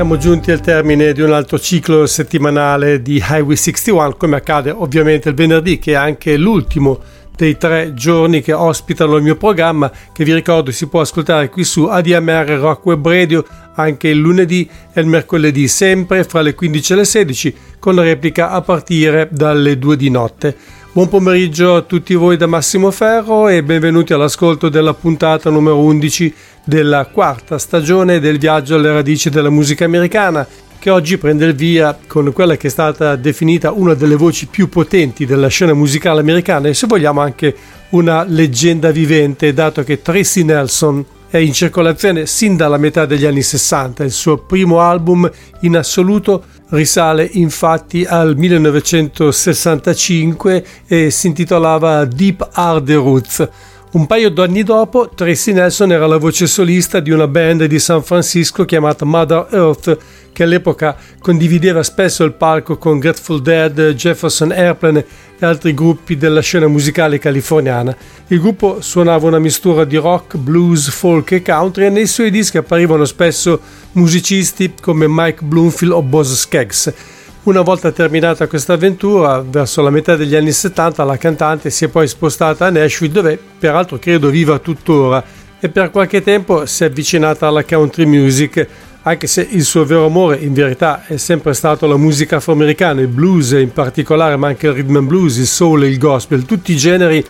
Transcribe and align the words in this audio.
Siamo 0.00 0.16
giunti 0.16 0.50
al 0.50 0.62
termine 0.62 1.12
di 1.12 1.20
un 1.20 1.30
altro 1.30 1.58
ciclo 1.58 2.06
settimanale 2.06 3.02
di 3.02 3.16
Highway 3.16 3.54
61, 3.54 4.14
come 4.14 4.36
accade 4.36 4.70
ovviamente 4.70 5.28
il 5.28 5.34
venerdì, 5.34 5.78
che 5.78 5.92
è 5.92 5.94
anche 5.94 6.38
l'ultimo 6.38 6.98
dei 7.36 7.58
tre 7.58 7.92
giorni 7.92 8.40
che 8.40 8.54
ospitano 8.54 9.16
il 9.16 9.22
mio 9.22 9.36
programma, 9.36 9.92
che 10.14 10.24
vi 10.24 10.32
ricordo 10.32 10.70
si 10.70 10.86
può 10.86 11.02
ascoltare 11.02 11.50
qui 11.50 11.64
su 11.64 11.84
ADMR 11.84 12.48
Rock 12.48 12.86
Web 12.86 13.06
Radio 13.06 13.44
anche 13.74 14.08
il 14.08 14.16
lunedì 14.16 14.66
e 14.90 15.02
il 15.02 15.06
mercoledì, 15.06 15.68
sempre 15.68 16.24
fra 16.24 16.40
le 16.40 16.54
15 16.54 16.92
e 16.94 16.96
le 16.96 17.04
16, 17.04 17.56
con 17.78 18.00
replica 18.00 18.48
a 18.52 18.62
partire 18.62 19.28
dalle 19.30 19.76
2 19.76 19.96
di 19.98 20.08
notte. 20.08 20.56
Buon 20.92 21.08
pomeriggio 21.08 21.76
a 21.76 21.82
tutti 21.82 22.16
voi 22.16 22.36
da 22.36 22.48
Massimo 22.48 22.90
Ferro 22.90 23.46
e 23.46 23.62
benvenuti 23.62 24.12
all'ascolto 24.12 24.68
della 24.68 24.92
puntata 24.92 25.48
numero 25.48 25.78
11 25.78 26.34
della 26.64 27.06
quarta 27.06 27.58
stagione 27.58 28.18
del 28.18 28.40
viaggio 28.40 28.74
alle 28.74 28.92
radici 28.92 29.30
della 29.30 29.50
musica 29.50 29.84
americana 29.84 30.44
che 30.80 30.90
oggi 30.90 31.16
prende 31.16 31.46
il 31.46 31.54
via 31.54 31.96
con 32.08 32.32
quella 32.32 32.56
che 32.56 32.66
è 32.66 32.70
stata 32.70 33.14
definita 33.14 33.70
una 33.70 33.94
delle 33.94 34.16
voci 34.16 34.48
più 34.48 34.68
potenti 34.68 35.26
della 35.26 35.46
scena 35.46 35.74
musicale 35.74 36.18
americana 36.18 36.66
e 36.66 36.74
se 36.74 36.88
vogliamo 36.88 37.20
anche 37.20 37.54
una 37.90 38.24
leggenda 38.24 38.90
vivente 38.90 39.54
dato 39.54 39.84
che 39.84 40.02
Tracy 40.02 40.42
Nelson 40.42 41.04
è 41.30 41.38
in 41.38 41.52
circolazione 41.52 42.26
sin 42.26 42.56
dalla 42.56 42.76
metà 42.76 43.06
degli 43.06 43.24
anni 43.24 43.42
60. 43.42 44.02
Il 44.02 44.10
suo 44.10 44.38
primo 44.38 44.80
album 44.80 45.30
in 45.60 45.76
assoluto 45.76 46.42
risale 46.70 47.28
infatti 47.32 48.04
al 48.04 48.36
1965 48.36 50.64
e 50.86 51.10
si 51.10 51.26
intitolava 51.28 52.04
Deep 52.04 52.48
Are 52.52 52.80
Roots. 52.94 53.48
Un 53.92 54.06
paio 54.06 54.30
d'anni 54.30 54.62
dopo, 54.62 55.08
Tracy 55.08 55.52
Nelson 55.52 55.90
era 55.90 56.06
la 56.06 56.16
voce 56.16 56.46
solista 56.46 57.00
di 57.00 57.10
una 57.10 57.26
band 57.26 57.64
di 57.64 57.80
San 57.80 58.04
Francisco 58.04 58.64
chiamata 58.64 59.04
Mother 59.04 59.48
Earth, 59.50 59.98
che 60.32 60.44
all'epoca 60.44 60.96
condivideva 61.18 61.82
spesso 61.82 62.22
il 62.22 62.34
palco 62.34 62.78
con 62.78 63.00
Grateful 63.00 63.42
Dead, 63.42 63.94
Jefferson 63.94 64.52
Airplane 64.52 65.04
e 65.36 65.44
altri 65.44 65.74
gruppi 65.74 66.16
della 66.16 66.40
scena 66.40 66.68
musicale 66.68 67.18
californiana. 67.18 67.96
Il 68.28 68.38
gruppo 68.38 68.80
suonava 68.80 69.26
una 69.26 69.40
mistura 69.40 69.84
di 69.84 69.96
rock, 69.96 70.36
blues, 70.36 70.88
folk 70.88 71.32
e 71.32 71.42
country 71.42 71.86
e 71.86 71.90
nei 71.90 72.06
suoi 72.06 72.30
dischi 72.30 72.58
apparivano 72.58 73.04
spesso 73.04 73.60
musicisti 73.94 74.72
come 74.80 75.06
Mike 75.08 75.42
Bloomfield 75.42 75.94
o 75.94 76.02
Boz 76.02 76.32
Skeggs. 76.32 76.94
Una 77.42 77.62
volta 77.62 77.90
terminata 77.90 78.46
questa 78.46 78.74
avventura, 78.74 79.40
verso 79.40 79.80
la 79.80 79.88
metà 79.88 80.14
degli 80.14 80.34
anni 80.34 80.52
70, 80.52 81.02
la 81.04 81.16
cantante 81.16 81.70
si 81.70 81.86
è 81.86 81.88
poi 81.88 82.06
spostata 82.06 82.66
a 82.66 82.70
Nashville, 82.70 83.14
dove 83.14 83.38
peraltro 83.58 83.98
credo 83.98 84.28
viva 84.28 84.58
tuttora, 84.58 85.24
e 85.58 85.70
per 85.70 85.90
qualche 85.90 86.22
tempo 86.22 86.66
si 86.66 86.82
è 86.82 86.88
avvicinata 86.88 87.46
alla 87.46 87.64
country 87.64 88.04
music, 88.04 88.66
anche 89.02 89.26
se 89.26 89.48
il 89.52 89.64
suo 89.64 89.86
vero 89.86 90.04
amore 90.04 90.36
in 90.36 90.52
verità 90.52 91.06
è 91.06 91.16
sempre 91.16 91.54
stato 91.54 91.86
la 91.86 91.96
musica 91.96 92.36
afroamericana, 92.36 93.00
il 93.00 93.08
blues 93.08 93.52
in 93.52 93.72
particolare, 93.72 94.36
ma 94.36 94.48
anche 94.48 94.66
il 94.66 94.74
rhythm 94.74 94.96
and 94.96 95.06
blues, 95.08 95.38
il 95.38 95.46
soul 95.46 95.84
e 95.84 95.88
il 95.88 95.96
gospel, 95.96 96.44
tutti 96.44 96.72
i 96.72 96.76
generi 96.76 97.24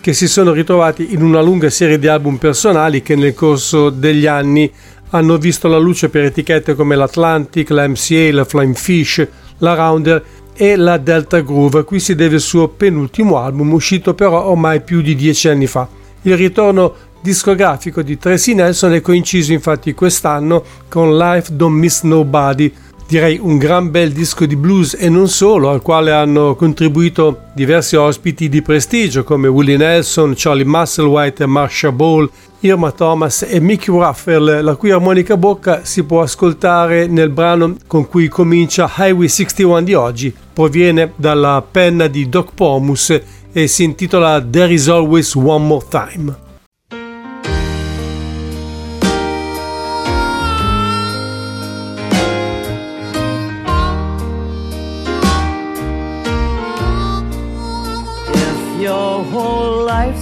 che 0.00 0.12
si 0.12 0.28
sono 0.28 0.52
ritrovati 0.52 1.12
in 1.12 1.24
una 1.24 1.40
lunga 1.40 1.70
serie 1.70 1.98
di 1.98 2.06
album 2.06 2.36
personali 2.36 3.02
che 3.02 3.16
nel 3.16 3.34
corso 3.34 3.90
degli 3.90 4.26
anni 4.26 4.70
hanno 5.10 5.36
visto 5.38 5.66
la 5.66 5.78
luce 5.78 6.08
per 6.08 6.24
etichette 6.24 6.74
come 6.74 6.94
l'Atlantic, 6.94 7.70
la 7.70 7.88
MCA, 7.88 8.32
la 8.32 8.44
Flying 8.44 8.76
Fish, 8.76 9.26
la 9.58 9.74
Rounder 9.74 10.24
e 10.54 10.76
la 10.76 10.96
Delta 10.96 11.40
Groove, 11.40 11.80
a 11.80 11.84
cui 11.84 12.00
si 12.00 12.14
deve 12.14 12.36
il 12.36 12.40
suo 12.40 12.68
penultimo 12.68 13.38
album, 13.38 13.72
uscito 13.72 14.14
però 14.14 14.46
ormai 14.46 14.80
più 14.80 15.02
di 15.02 15.14
dieci 15.14 15.48
anni 15.48 15.66
fa. 15.66 15.86
Il 16.22 16.36
ritorno 16.36 16.94
discografico 17.20 18.02
di 18.02 18.18
Tracy 18.18 18.54
Nelson 18.54 18.94
è 18.94 19.00
coinciso 19.00 19.52
infatti 19.52 19.94
quest'anno 19.94 20.62
con 20.88 21.16
Life 21.16 21.54
Don't 21.54 21.76
Miss 21.76 22.02
Nobody, 22.02 22.72
direi 23.06 23.38
un 23.40 23.58
gran 23.58 23.90
bel 23.90 24.12
disco 24.12 24.46
di 24.46 24.56
blues 24.56 24.96
e 24.98 25.08
non 25.08 25.28
solo, 25.28 25.70
al 25.70 25.82
quale 25.82 26.10
hanno 26.12 26.54
contribuito 26.54 27.42
diversi 27.54 27.96
ospiti 27.96 28.48
di 28.48 28.62
prestigio 28.62 29.24
come 29.24 29.48
Willie 29.48 29.76
Nelson, 29.76 30.34
Charlie 30.36 30.64
Musselwhite 30.64 31.44
e 31.44 31.46
Marsha 31.46 31.92
Ball, 31.92 32.28
Irma 32.66 32.90
Thomas 32.90 33.46
e 33.48 33.60
Mickey 33.60 33.94
Ruffell, 33.94 34.62
la 34.62 34.74
cui 34.74 34.90
armonica 34.90 35.36
bocca 35.36 35.84
si 35.84 36.02
può 36.02 36.22
ascoltare 36.22 37.06
nel 37.06 37.30
brano 37.30 37.76
con 37.86 38.08
cui 38.08 38.28
comincia 38.28 38.90
Highway 38.96 39.28
61 39.28 39.82
di 39.82 39.94
oggi. 39.94 40.34
Proviene 40.52 41.12
dalla 41.14 41.64
penna 41.68 42.08
di 42.08 42.28
Doc 42.28 42.50
Pomus 42.54 43.20
e 43.52 43.66
si 43.68 43.84
intitola 43.84 44.44
There 44.44 44.72
is 44.72 44.88
always 44.88 45.34
one 45.34 45.64
more 45.64 45.84
time. 45.88 46.44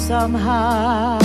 Somehow 0.06 1.23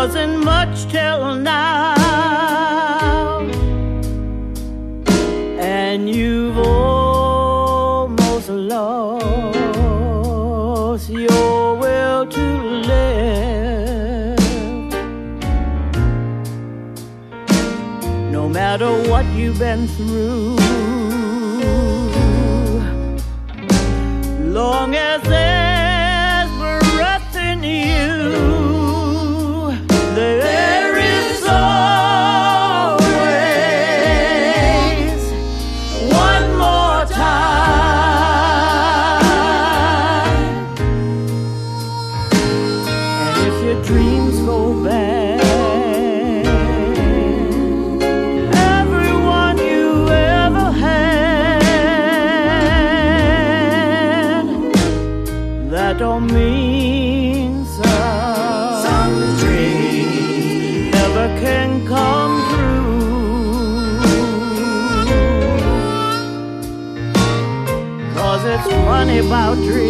wasn't 0.00 0.38
much 0.44 0.86
till 0.92 1.34
now, 1.34 1.96
and 5.58 6.08
you've 6.08 6.56
almost 6.56 8.48
lost 8.48 9.50
your 11.10 11.74
will 11.82 12.24
to 12.26 12.46
live. 12.92 14.38
No 18.30 18.48
matter 18.48 18.90
what 19.10 19.26
you've 19.34 19.58
been 19.58 19.88
through, 19.88 20.56
long 24.60 24.94
as 24.94 25.20
about 69.28 69.56
dreams. 69.56 69.87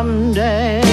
Someday. 0.00 0.89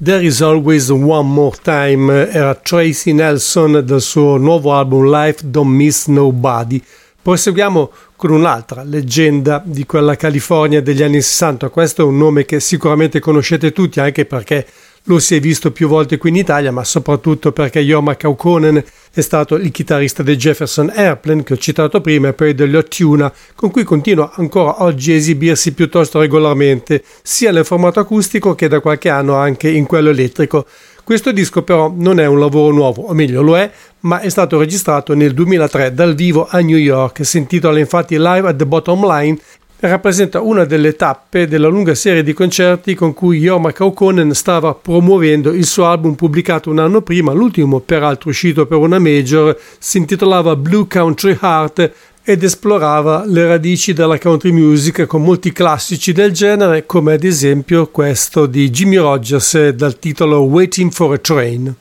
There 0.00 0.24
is 0.24 0.40
always 0.42 0.90
one 0.90 1.26
more 1.26 1.56
time 1.60 2.30
era 2.30 2.54
Tracy 2.54 3.12
Nelson 3.12 3.82
del 3.84 4.00
suo 4.00 4.36
nuovo 4.36 4.72
album 4.72 5.10
Life 5.10 5.44
Don't 5.44 5.74
Miss 5.74 6.06
Nobody. 6.06 6.80
Proseguiamo 7.20 7.90
con 8.14 8.30
un'altra 8.30 8.84
leggenda 8.84 9.60
di 9.64 9.84
quella 9.86 10.14
California 10.14 10.80
degli 10.80 11.02
anni 11.02 11.20
60. 11.20 11.70
Questo 11.70 12.02
è 12.02 12.04
un 12.04 12.16
nome 12.16 12.44
che 12.44 12.60
sicuramente 12.60 13.18
conoscete 13.18 13.72
tutti 13.72 13.98
anche 13.98 14.24
perché 14.24 14.64
lo 15.08 15.18
si 15.18 15.34
è 15.34 15.40
visto 15.40 15.72
più 15.72 15.88
volte 15.88 16.18
qui 16.18 16.28
in 16.28 16.36
Italia, 16.36 16.70
ma 16.70 16.84
soprattutto 16.84 17.50
perché 17.50 17.80
Jorma 17.80 18.16
Kaukonen 18.16 18.82
è 19.10 19.20
stato 19.20 19.54
il 19.54 19.70
chitarrista 19.70 20.22
dei 20.22 20.36
Jefferson 20.36 20.92
Airplane 20.94 21.42
che 21.42 21.54
ho 21.54 21.56
citato 21.56 22.00
prima 22.02 22.28
e 22.28 22.32
poi 22.34 22.54
degli 22.54 22.76
Ottuna, 22.76 23.32
con 23.54 23.70
cui 23.70 23.84
continua 23.84 24.32
ancora 24.34 24.82
oggi 24.82 25.12
a 25.12 25.14
esibirsi 25.14 25.72
piuttosto 25.72 26.20
regolarmente, 26.20 27.02
sia 27.22 27.50
nel 27.52 27.64
formato 27.64 28.00
acustico 28.00 28.54
che 28.54 28.68
da 28.68 28.80
qualche 28.80 29.08
anno 29.08 29.34
anche 29.34 29.70
in 29.70 29.86
quello 29.86 30.10
elettrico. 30.10 30.66
Questo 31.02 31.32
disco 31.32 31.62
però 31.62 31.90
non 31.96 32.20
è 32.20 32.26
un 32.26 32.38
lavoro 32.38 32.70
nuovo, 32.74 33.04
o 33.04 33.14
meglio 33.14 33.40
lo 33.40 33.56
è, 33.56 33.70
ma 34.00 34.20
è 34.20 34.28
stato 34.28 34.58
registrato 34.58 35.14
nel 35.14 35.32
2003 35.32 35.94
dal 35.94 36.14
vivo 36.14 36.46
a 36.46 36.58
New 36.60 36.76
York, 36.76 37.24
si 37.24 37.38
intitola 37.38 37.78
infatti 37.78 38.18
Live 38.18 38.46
at 38.46 38.56
the 38.56 38.66
Bottom 38.66 39.06
Line 39.06 39.38
rappresenta 39.80 40.40
una 40.40 40.64
delle 40.64 40.96
tappe 40.96 41.46
della 41.46 41.68
lunga 41.68 41.94
serie 41.94 42.24
di 42.24 42.32
concerti 42.32 42.94
con 42.94 43.14
cui 43.14 43.38
Jorma 43.38 43.72
Kaukonen 43.72 44.34
stava 44.34 44.74
promuovendo 44.74 45.52
il 45.52 45.66
suo 45.66 45.86
album 45.86 46.14
pubblicato 46.14 46.70
un 46.70 46.80
anno 46.80 47.00
prima, 47.02 47.32
l'ultimo 47.32 47.78
peraltro 47.78 48.30
uscito 48.30 48.66
per 48.66 48.78
una 48.78 48.98
major, 48.98 49.56
si 49.78 49.98
intitolava 49.98 50.56
Blue 50.56 50.86
Country 50.88 51.38
Heart 51.40 51.92
ed 52.24 52.42
esplorava 52.42 53.24
le 53.24 53.46
radici 53.46 53.92
della 53.92 54.18
country 54.18 54.50
music 54.50 55.06
con 55.06 55.22
molti 55.22 55.52
classici 55.52 56.12
del 56.12 56.32
genere, 56.32 56.84
come 56.84 57.14
ad 57.14 57.24
esempio 57.24 57.86
questo 57.86 58.46
di 58.46 58.68
Jimmy 58.70 58.96
Rogers 58.96 59.68
dal 59.70 59.98
titolo 59.98 60.40
Waiting 60.40 60.90
for 60.90 61.14
a 61.14 61.18
Train. 61.18 61.74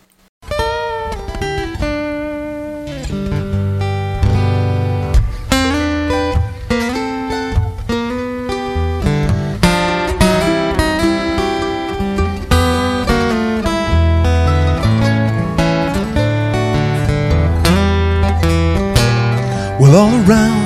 All 19.97 20.13
around 20.29 20.61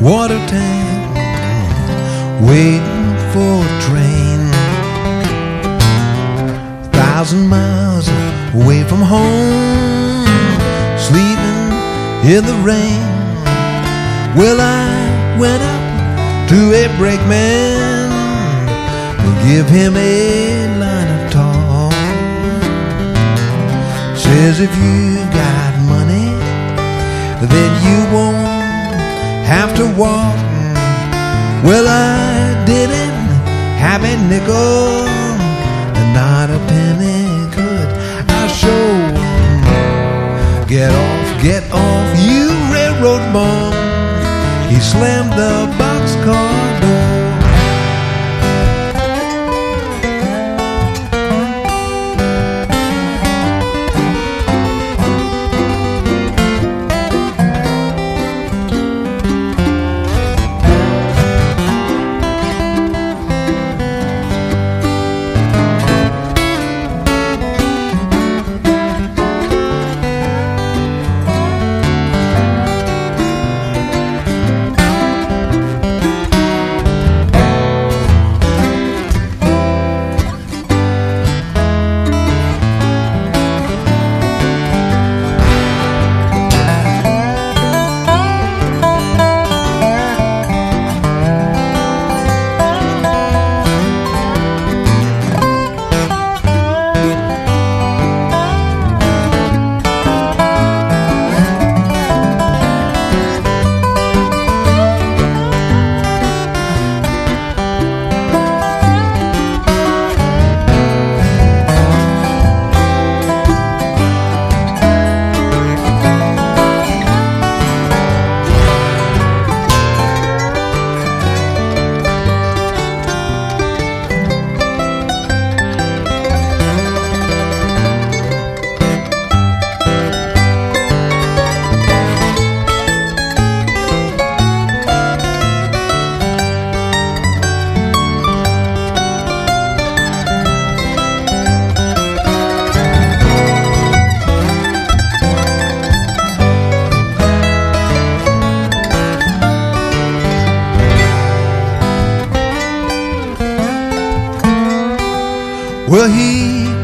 Watertown, 0.00 1.14
waiting 2.46 3.08
for 3.32 3.54
a 3.66 3.74
train. 3.86 4.38
Thousand 6.92 7.48
miles 7.48 8.06
away 8.54 8.84
from 8.84 9.02
home, 9.02 10.26
sleeping 11.08 11.66
in 12.34 12.42
the 12.50 12.58
rain. 12.70 13.02
Well, 14.38 14.60
I 14.60 15.36
went 15.40 15.62
up 15.74 16.48
to 16.50 16.58
a 16.82 16.86
brakeman 16.98 18.10
to 19.24 19.30
give 19.48 19.68
him 19.68 19.96
a 19.96 20.78
line 20.78 21.10
of 21.16 21.32
talk. 21.32 21.92
Says 24.16 24.60
if 24.60 24.72
you've 24.76 25.32
got 25.32 25.77
then 27.46 27.70
you 27.86 27.98
won't 28.14 28.36
have 29.46 29.74
to 29.76 29.84
walk. 29.96 30.36
Well, 31.62 31.86
I 31.86 32.64
didn't 32.66 33.28
have 33.78 34.02
a 34.02 34.16
nickel, 34.28 35.06
not 36.18 36.50
a 36.50 36.58
penny 36.66 37.26
could 37.54 37.88
I 38.28 38.46
show. 38.48 38.88
Get 40.66 40.90
off, 40.90 41.42
get 41.42 41.62
off, 41.72 42.08
you 42.26 42.50
railroad 42.74 43.24
bum. 43.32 43.72
He 44.68 44.80
slammed 44.80 45.32
the 45.32 45.66
boxcar 45.78 46.80
door. 46.80 47.07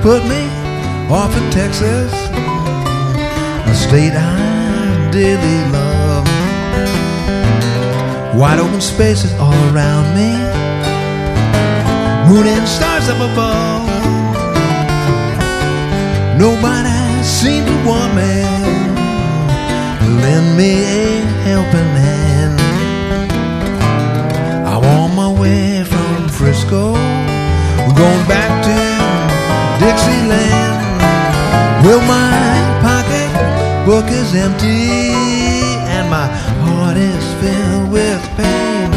Put 0.04 0.23
me 0.25 0.44
off 1.08 1.34
in 1.34 1.50
Texas, 1.50 2.12
a 3.73 3.75
state 3.75 4.12
I 4.12 5.08
dearly 5.11 5.58
love. 5.73 6.26
Wide 8.38 8.58
open 8.58 8.82
spaces 8.82 9.32
all 9.40 9.56
around 9.73 10.06
me, 10.12 10.28
moon 12.28 12.46
and 12.46 12.68
stars 12.68 13.08
up 13.08 13.16
above. 13.32 13.88
Nobody 16.38 17.25
seemed 17.25 17.66
to 17.66 17.76
want 17.88 18.14
me, 18.14 18.44
lend 20.20 20.54
me 20.58 20.73
a 20.84 21.20
helping 21.49 21.92
hand. 22.04 22.61
I'm 24.68 24.84
on 24.84 25.16
my 25.16 25.30
way 25.40 25.82
from 25.82 26.28
Frisco, 26.28 26.92
we're 26.92 27.96
going 27.96 28.28
back 28.28 28.53
Well, 31.94 32.08
my 32.08 32.58
pocket 32.82 33.30
book 33.86 34.10
is 34.10 34.34
empty 34.34 35.14
and 35.94 36.10
my 36.10 36.26
heart 36.66 36.96
is 36.96 37.24
filled 37.40 37.92
with 37.92 38.20
pain. 38.36 38.90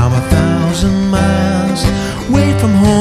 I'm 0.00 0.12
a 0.14 0.24
thousand 0.30 1.10
miles 1.10 1.84
away 2.30 2.58
from 2.58 2.72
home, 2.72 2.99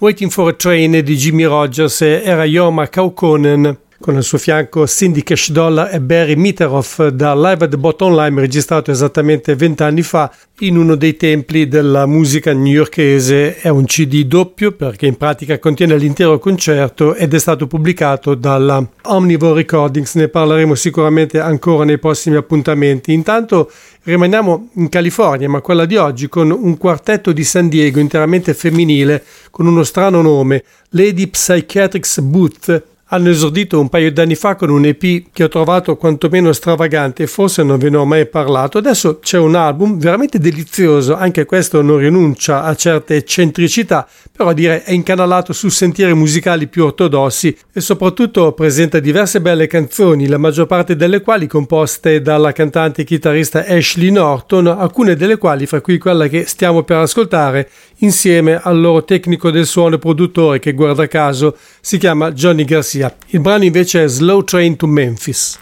Waiting 0.00 0.30
for 0.30 0.48
a 0.48 0.54
Train 0.54 1.02
di 1.02 1.14
Jimmy 1.14 1.44
Rogers 1.44 2.00
era 2.00 2.46
Yoma 2.46 2.88
Kaukonen 2.88 3.76
con 4.00 4.16
al 4.16 4.22
suo 4.22 4.38
fianco 4.38 4.86
Cindy 4.86 5.22
Cash 5.22 5.50
Dollar 5.50 5.94
e 5.94 6.00
Barry 6.00 6.34
Mitteroff 6.36 7.06
da 7.08 7.34
Live 7.34 7.64
at 7.64 7.70
the 7.70 7.76
Bottom 7.76 8.16
Line 8.16 8.40
registrato 8.40 8.90
esattamente 8.90 9.54
vent'anni 9.54 10.00
fa 10.00 10.32
in 10.60 10.78
uno 10.78 10.94
dei 10.94 11.16
templi 11.16 11.68
della 11.68 12.06
musica 12.06 12.54
newyorkese. 12.54 13.56
È 13.56 13.68
un 13.68 13.84
CD 13.84 14.24
doppio 14.24 14.72
perché 14.72 15.04
in 15.04 15.18
pratica 15.18 15.58
contiene 15.58 15.98
l'intero 15.98 16.38
concerto 16.38 17.14
ed 17.14 17.34
è 17.34 17.38
stato 17.38 17.66
pubblicato 17.66 18.34
dalla 18.34 18.82
Omnivore 19.02 19.56
Recordings. 19.56 20.14
Ne 20.14 20.28
parleremo 20.28 20.74
sicuramente 20.74 21.38
ancora 21.38 21.84
nei 21.84 21.98
prossimi 21.98 22.36
appuntamenti. 22.36 23.12
Intanto 23.12 23.70
rimaniamo 24.02 24.70
in 24.74 24.88
California, 24.88 25.48
ma 25.48 25.60
quella 25.60 25.84
di 25.84 25.96
oggi 25.96 26.28
con 26.28 26.50
un 26.50 26.76
quartetto 26.78 27.32
di 27.32 27.44
San 27.44 27.68
Diego 27.68 28.00
interamente 28.00 28.54
femminile 28.54 29.24
con 29.50 29.66
uno 29.66 29.82
strano 29.82 30.22
nome, 30.22 30.64
Lady 30.90 31.26
Psychiatrics 31.26 32.20
Booth 32.20 32.82
hanno 33.12 33.30
esordito 33.30 33.80
un 33.80 33.88
paio 33.88 34.12
d'anni 34.12 34.36
fa 34.36 34.54
con 34.54 34.70
un 34.70 34.84
EP 34.84 35.24
che 35.32 35.44
ho 35.44 35.48
trovato 35.48 35.96
quantomeno 35.96 36.52
stravagante, 36.52 37.26
forse 37.26 37.62
non 37.64 37.78
ve 37.78 37.90
ne 37.90 37.96
ho 37.96 38.04
mai 38.04 38.26
parlato. 38.26 38.78
Adesso 38.78 39.18
c'è 39.18 39.38
un 39.38 39.56
album 39.56 39.98
veramente 39.98 40.38
delizioso, 40.38 41.16
anche 41.16 41.44
questo 41.44 41.82
non 41.82 41.98
rinuncia 41.98 42.62
a 42.62 42.74
certe 42.76 43.16
eccentricità, 43.16 44.06
però 44.30 44.52
direi 44.52 44.82
è 44.84 44.92
incanalato 44.92 45.52
su 45.52 45.68
sentieri 45.68 46.14
musicali 46.14 46.68
più 46.68 46.84
ortodossi 46.84 47.56
e 47.72 47.80
soprattutto 47.80 48.52
presenta 48.52 49.00
diverse 49.00 49.40
belle 49.40 49.66
canzoni, 49.66 50.28
la 50.28 50.38
maggior 50.38 50.66
parte 50.66 50.94
delle 50.94 51.20
quali 51.20 51.48
composte 51.48 52.22
dalla 52.22 52.52
cantante 52.52 53.02
e 53.02 53.04
chitarrista 53.04 53.64
Ashley 53.66 54.10
Norton, 54.12 54.68
alcune 54.68 55.16
delle 55.16 55.36
quali, 55.36 55.66
fra 55.66 55.80
cui 55.80 55.98
quella 55.98 56.28
che 56.28 56.46
stiamo 56.46 56.84
per 56.84 56.98
ascoltare, 56.98 57.68
insieme 57.98 58.60
al 58.62 58.80
loro 58.80 59.02
tecnico 59.04 59.50
del 59.50 59.66
suono 59.66 59.96
e 59.96 59.98
produttore 59.98 60.60
che 60.60 60.72
guarda 60.72 61.08
caso 61.08 61.56
si 61.80 61.98
chiama 61.98 62.30
Johnny 62.30 62.64
Garcia. 62.64 62.99
Il 63.28 63.40
brano 63.40 63.64
invece 63.64 64.04
è 64.04 64.08
Slow 64.08 64.44
Train 64.44 64.76
to 64.76 64.86
Memphis. 64.86 65.58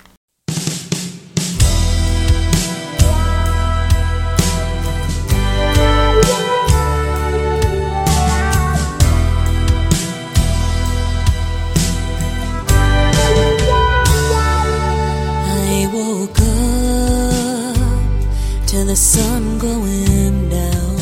The 18.89 18.97
sun 18.97 19.59
going 19.59 20.49
down 20.49 20.97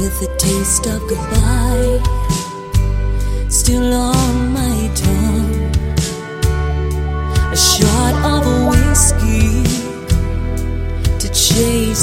with 0.00 0.18
the 0.18 0.34
taste 0.38 0.86
of 0.86 1.06
goodbye 1.06 2.00
still 3.50 3.92
on 3.92 4.17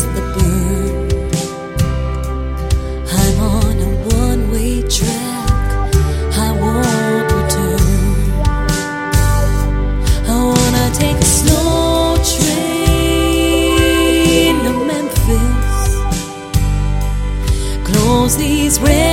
the. 0.03 0.25
I'm 3.21 3.39
on 3.39 3.79
a 3.79 3.89
one 4.23 4.51
way 4.51 4.81
track, 4.81 5.95
I 6.37 6.51
won't 6.61 7.31
return. 7.37 8.31
I 10.27 10.35
wanna 10.51 10.87
take 10.93 11.17
a 11.17 11.29
slow 11.39 12.17
train 12.33 12.95
to 14.65 14.73
Memphis. 14.91 15.87
Close 17.89 18.33
these 18.37 18.79
red 18.81 19.04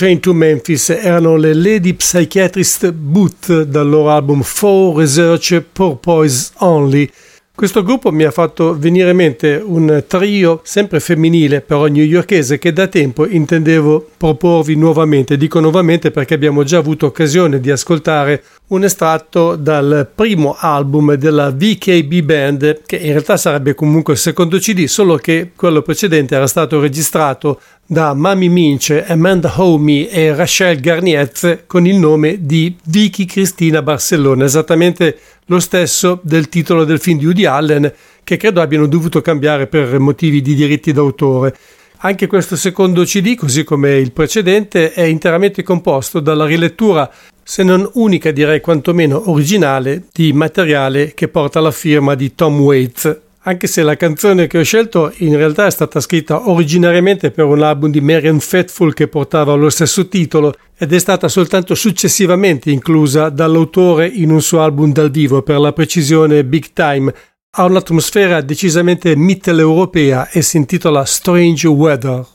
Train 0.00 0.18
to 0.18 0.32
Memphis 0.32 0.88
erano 0.88 1.36
le 1.36 1.52
Lady 1.52 1.92
Psychiatrist 1.92 2.90
Booth 2.90 3.64
dal 3.64 3.86
loro 3.86 4.08
album 4.08 4.40
For 4.40 4.96
Research 4.96 5.62
Purpose 5.74 6.52
Only. 6.60 7.10
Questo 7.54 7.82
gruppo 7.82 8.10
mi 8.10 8.24
ha 8.24 8.30
fatto 8.30 8.74
venire 8.78 9.10
in 9.10 9.16
mente 9.16 9.62
un 9.62 10.02
trio 10.06 10.62
sempre 10.64 11.00
femminile, 11.00 11.60
però 11.60 11.84
newyorkese, 11.84 12.56
che 12.56 12.72
da 12.72 12.86
tempo 12.86 13.26
intendevo 13.26 14.08
proporvi 14.16 14.74
nuovamente. 14.74 15.36
Dico 15.36 15.60
nuovamente 15.60 16.10
perché 16.10 16.32
abbiamo 16.32 16.62
già 16.62 16.78
avuto 16.78 17.04
occasione 17.04 17.60
di 17.60 17.70
ascoltare 17.70 18.42
un 18.68 18.84
estratto 18.84 19.56
dal 19.56 20.08
primo 20.14 20.56
album 20.58 21.12
della 21.16 21.50
VKB 21.50 22.20
Band, 22.22 22.80
che 22.86 22.96
in 22.96 23.10
realtà 23.10 23.36
sarebbe 23.36 23.74
comunque 23.74 24.14
il 24.14 24.18
secondo 24.18 24.56
CD, 24.56 24.86
solo 24.86 25.16
che 25.16 25.50
quello 25.54 25.82
precedente 25.82 26.34
era 26.34 26.46
stato 26.46 26.80
registrato 26.80 27.60
da 27.90 28.14
Mami 28.14 28.48
Minch, 28.48 29.04
Amanda 29.08 29.52
Homey 29.56 30.04
e 30.04 30.32
Rachel 30.32 30.78
Garniez 30.78 31.64
con 31.66 31.88
il 31.88 31.96
nome 31.96 32.38
di 32.46 32.76
Vicky 32.84 33.24
Cristina 33.24 33.82
Barcellona, 33.82 34.44
esattamente 34.44 35.18
lo 35.46 35.58
stesso 35.58 36.20
del 36.22 36.48
titolo 36.48 36.84
del 36.84 37.00
film 37.00 37.18
di 37.18 37.24
Woody 37.24 37.46
Allen, 37.46 37.92
che 38.22 38.36
credo 38.36 38.60
abbiano 38.60 38.86
dovuto 38.86 39.20
cambiare 39.20 39.66
per 39.66 39.98
motivi 39.98 40.40
di 40.40 40.54
diritti 40.54 40.92
d'autore. 40.92 41.56
Anche 42.02 42.28
questo 42.28 42.54
secondo 42.54 43.02
CD, 43.02 43.34
così 43.34 43.64
come 43.64 43.96
il 43.96 44.12
precedente, 44.12 44.92
è 44.92 45.02
interamente 45.02 45.64
composto 45.64 46.20
dalla 46.20 46.46
rilettura, 46.46 47.10
se 47.42 47.64
non 47.64 47.90
unica 47.94 48.30
direi 48.30 48.60
quantomeno 48.60 49.32
originale, 49.32 50.04
di 50.12 50.32
materiale 50.32 51.12
che 51.12 51.26
porta 51.26 51.58
la 51.58 51.72
firma 51.72 52.14
di 52.14 52.36
Tom 52.36 52.60
Waits. 52.60 53.29
Anche 53.44 53.68
se 53.68 53.82
la 53.82 53.96
canzone 53.96 54.46
che 54.46 54.58
ho 54.58 54.62
scelto 54.62 55.14
in 55.18 55.34
realtà 55.34 55.64
è 55.64 55.70
stata 55.70 55.98
scritta 56.00 56.50
originariamente 56.50 57.30
per 57.30 57.46
un 57.46 57.62
album 57.62 57.90
di 57.90 58.02
Marian 58.02 58.38
Faithfull 58.38 58.92
che 58.92 59.08
portava 59.08 59.54
lo 59.54 59.70
stesso 59.70 60.08
titolo 60.08 60.54
ed 60.76 60.92
è 60.92 60.98
stata 60.98 61.26
soltanto 61.26 61.74
successivamente 61.74 62.70
inclusa 62.70 63.30
dall'autore 63.30 64.06
in 64.08 64.30
un 64.30 64.42
suo 64.42 64.60
album 64.60 64.92
dal 64.92 65.10
vivo, 65.10 65.40
per 65.40 65.58
la 65.58 65.72
precisione 65.72 66.44
Big 66.44 66.66
Time. 66.74 67.14
Ha 67.52 67.64
un'atmosfera 67.64 68.42
decisamente 68.42 69.16
mitteleuropea 69.16 70.28
e 70.28 70.42
si 70.42 70.58
intitola 70.58 71.06
Strange 71.06 71.66
Weather. 71.66 72.26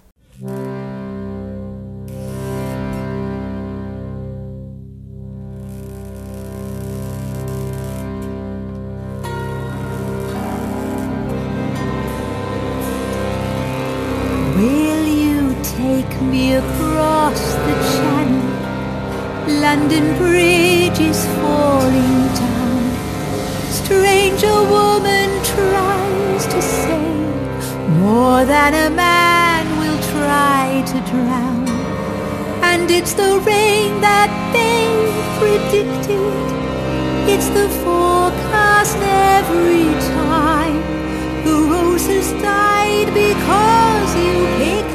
Across 16.56 17.42
the 17.68 17.76
channel? 17.94 18.46
London 19.62 20.18
Bridge 20.18 21.00
is 21.00 21.26
falling 21.40 22.22
down. 22.44 22.84
Stranger 23.70 24.58
woman 24.76 25.30
tries 25.44 26.46
to 26.48 26.62
save 26.62 27.06
more 28.00 28.46
than 28.46 28.74
a 28.74 28.90
man 28.90 29.64
will 29.80 30.00
try 30.14 30.84
to 30.92 30.98
drown. 31.12 31.68
And 32.64 32.90
it's 32.90 33.14
the 33.14 33.40
rain 33.46 34.02
that 34.02 34.32
they 34.56 34.86
predicted. 35.40 36.46
It's 37.34 37.50
the 37.50 37.68
forecast 37.84 38.98
every 39.38 39.90
time. 40.18 40.82
The 41.46 41.58
roses 41.76 42.32
died 42.42 43.10
because 43.14 44.10
you 44.26 44.36
picked 44.60 44.95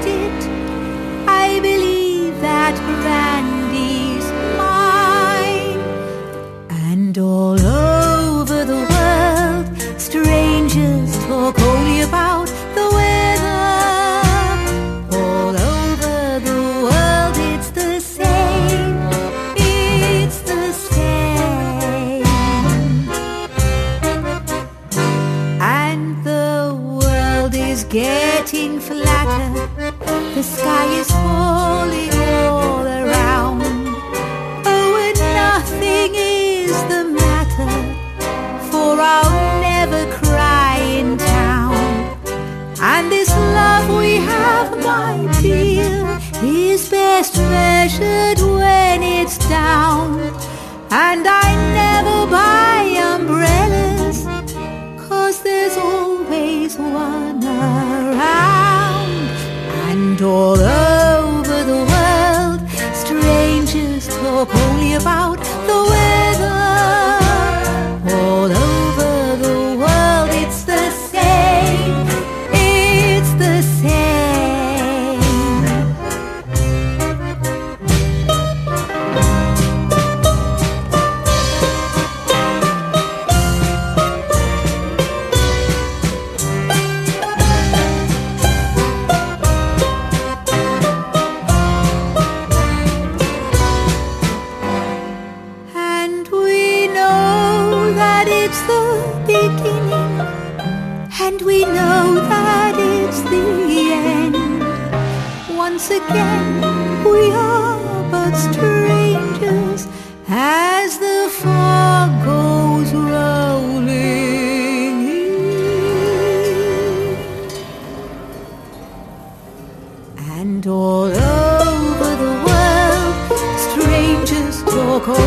that 2.72 2.80
brandy's 3.02 4.26
mine. 4.56 5.80
And 6.70 7.18
all 7.18 7.58
over 7.60 8.64
the 8.64 8.80
world, 8.90 10.00
strangers 10.00 10.49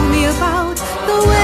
Tell 0.04 0.12
me 0.12 0.26
about 0.26 0.76
the 1.08 1.30
way 1.30 1.43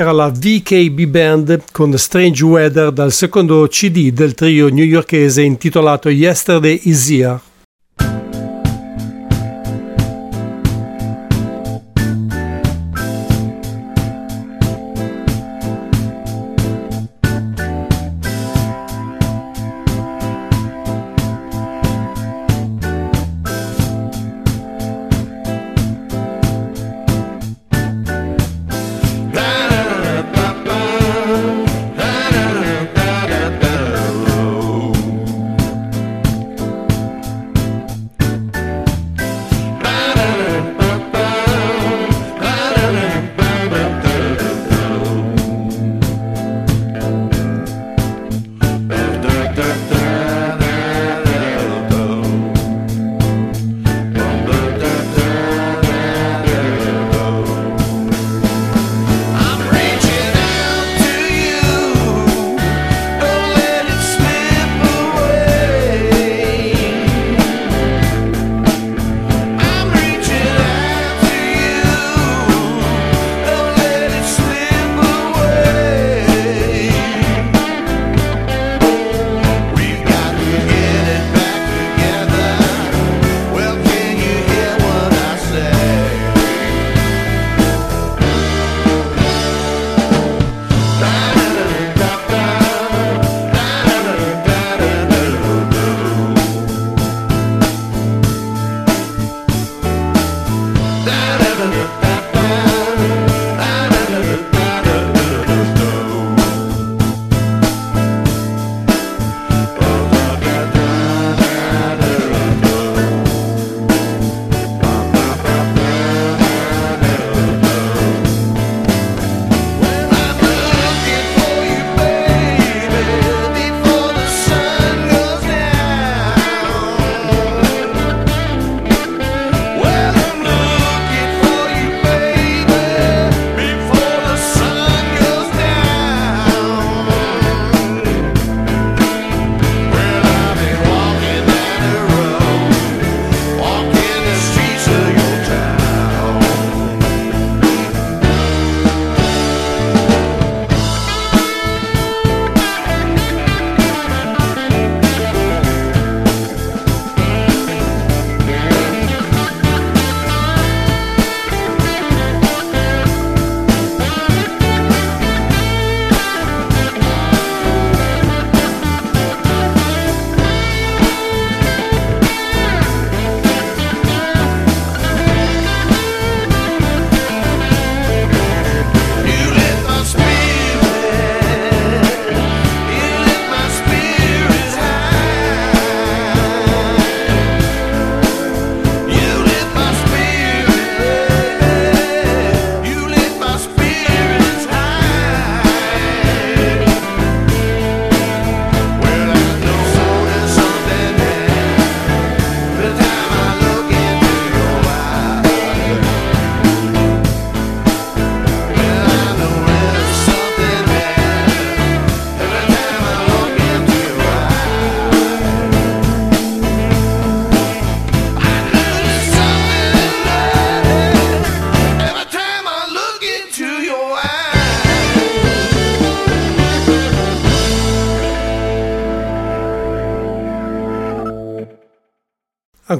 era 0.00 0.12
la 0.12 0.30
VKB 0.30 1.04
Band 1.04 1.64
con 1.72 1.92
Strange 1.98 2.42
Weather 2.42 2.90
dal 2.90 3.12
secondo 3.12 3.68
CD 3.68 4.10
del 4.10 4.32
trio 4.32 4.68
newyorkese 4.68 5.42
intitolato 5.42 6.08
Yesterday 6.08 6.80
Is 6.84 7.10
Here. 7.10 7.49